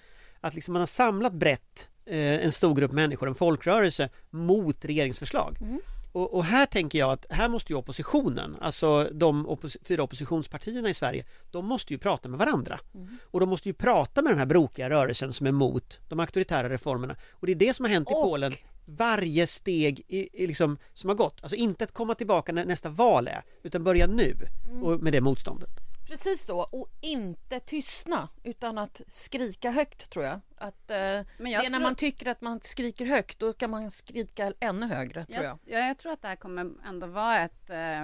Att 0.41 0.55
liksom 0.55 0.73
man 0.73 0.79
har 0.79 0.87
samlat 0.87 1.33
brett 1.33 1.89
eh, 2.05 2.45
en 2.45 2.51
stor 2.51 2.75
grupp 2.75 2.91
människor, 2.91 3.27
en 3.27 3.35
folkrörelse 3.35 4.09
mot 4.29 4.85
regeringsförslag. 4.85 5.57
Och, 6.15 6.33
och 6.33 6.45
här 6.45 6.65
tänker 6.65 6.99
jag 6.99 7.11
att 7.11 7.25
här 7.29 7.49
måste 7.49 7.73
ju 7.73 7.77
oppositionen, 7.77 8.55
alltså 8.61 9.09
de 9.13 9.47
oppos 9.47 9.77
fyra 9.83 10.03
oppositionspartierna 10.03 10.89
i 10.89 10.93
Sverige, 10.93 11.25
de 11.51 11.65
måste 11.65 11.93
ju 11.93 11.97
prata 11.99 12.29
med 12.29 12.39
varandra. 12.39 12.79
Och 13.31 13.39
de 13.39 13.49
måste 13.49 13.69
ju 13.69 13.73
prata 13.73 14.21
med 14.21 14.31
den 14.31 14.39
här 14.39 14.45
brokiga 14.45 14.89
rörelsen 14.89 15.33
som 15.33 15.45
är 15.45 15.49
emot 15.49 15.99
de 16.07 16.19
auktoritära 16.19 16.69
reformerna. 16.69 17.15
Och 17.31 17.45
det 17.47 17.51
är 17.53 17.55
det 17.55 17.73
som 17.73 17.85
har 17.85 17.91
hänt 17.91 18.11
i 18.11 18.13
Och- 18.13 18.23
Polen 18.23 18.53
varje 18.85 19.47
steg 19.47 20.01
i, 20.07 20.43
i 20.43 20.47
liksom, 20.47 20.77
som 20.93 21.09
har 21.09 21.15
gått. 21.15 21.39
Alltså 21.41 21.55
inte 21.55 21.83
att 21.83 21.91
komma 21.91 22.15
tillbaka 22.15 22.51
när 22.51 22.65
nästa 22.65 22.89
val 22.89 23.27
är, 23.27 23.41
utan 23.63 23.83
börja 23.83 24.07
nu 24.07 24.35
och 24.83 25.03
med 25.03 25.13
det 25.13 25.21
motståndet. 25.21 25.69
Precis 26.07 26.45
så, 26.45 26.59
och 26.59 26.89
inte 27.01 27.59
tystna 27.59 28.29
utan 28.43 28.77
att 28.77 29.01
skrika 29.09 29.71
högt 29.71 30.09
tror 30.09 30.25
jag. 30.25 30.39
Att, 30.57 30.91
eh, 30.91 30.97
Men 30.97 31.25
det 31.37 31.49
jag 31.49 31.65
är 31.65 31.69
när 31.69 31.69
tror- 31.69 31.79
man 31.83 31.95
tycker 31.95 32.27
att 32.27 32.41
man 32.41 32.59
skriker 32.63 33.05
högt, 33.05 33.39
då 33.39 33.53
kan 33.53 33.69
man 33.69 33.91
skrika 33.91 34.53
ännu 34.59 34.85
högre 34.85 35.25
tror 35.25 35.43
jag. 35.43 35.59
Jag, 35.65 35.79
ja, 35.81 35.87
jag 35.87 35.97
tror 35.97 36.11
att 36.11 36.21
det 36.21 36.27
här 36.27 36.35
kommer 36.35 36.71
ändå 36.85 37.07
vara 37.07 37.39
ett, 37.39 37.69
eh, 37.69 38.01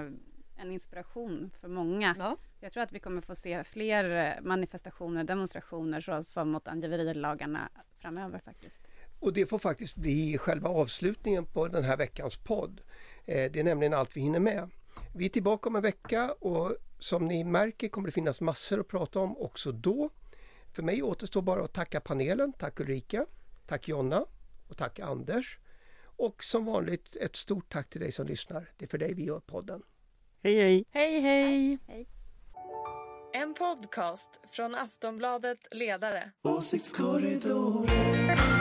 en 0.56 0.72
inspiration 0.72 1.52
för 1.62 1.68
många. 1.68 2.16
Ja. 2.20 2.38
Jag 2.60 2.72
tror 2.74 2.84
att 2.84 2.92
vi 2.92 3.00
kommer 3.00 3.22
få 3.22 3.36
se 3.36 3.64
fler 3.64 4.10
eh, 4.38 4.42
manifestationer, 4.42 5.24
demonstrationer 5.24 6.02
så, 6.02 6.24
som 6.24 6.50
mot 6.52 6.68
angiverilagarna 6.68 7.70
framöver 8.00 8.40
faktiskt. 8.40 8.82
Och 9.20 9.34
det 9.34 9.46
får 9.46 9.60
faktiskt 9.60 9.96
bli 9.96 10.38
själva 10.38 10.70
avslutningen 10.70 11.46
på 11.46 11.68
den 11.68 11.84
här 11.84 11.98
veckans 11.98 12.36
podd. 12.38 12.82
Eh, 13.26 13.52
Det 13.52 13.60
är 13.60 13.64
nämligen 13.64 13.94
allt 13.94 14.18
vi 14.18 14.22
hinner 14.22 14.40
med. 14.40 14.70
Vi 15.14 15.26
är 15.26 15.30
tillbaka 15.30 15.70
om 15.70 15.76
en 15.76 15.82
vecka 15.82 16.32
och 16.32 16.76
som 17.00 17.28
ni 17.28 17.44
märker 17.44 17.90
kommer 17.90 18.08
det 18.08 18.12
finnas 18.12 18.42
massor 18.42 18.80
att 18.80 18.88
prata 18.88 19.20
om 19.20 19.38
också 19.38 19.72
då. 19.72 20.10
För 20.74 20.84
mig 20.84 21.04
återstår 21.04 21.42
bara 21.42 21.64
att 21.64 21.74
tacka 21.74 22.02
panelen. 22.02 22.54
Tack 22.54 22.80
Ulrika, 22.80 23.26
tack 23.68 23.88
Jonna 23.88 24.26
och 24.68 24.78
tack 24.78 25.00
Anders. 25.00 25.60
Och 26.04 26.44
som 26.44 26.66
vanligt 26.66 27.16
ett 27.16 27.36
stort 27.36 27.70
tack 27.70 27.90
till 27.90 28.02
dig 28.02 28.12
som 28.12 28.28
lyssnar. 28.28 28.72
Det 28.78 28.86
är 28.86 28.90
för 28.90 28.98
dig 28.98 29.14
vi 29.14 29.26
gör 29.26 29.40
podden. 29.40 29.84
Hej 30.44 30.60
hej! 30.60 30.86
Hej 30.92 31.22
hej! 31.22 31.78
En 33.34 33.54
podcast 33.54 34.30
från 34.52 34.76
Aftonbladet 34.76 35.60
Ledare. 35.72 36.32
Åsiktskorridoren. 36.44 38.61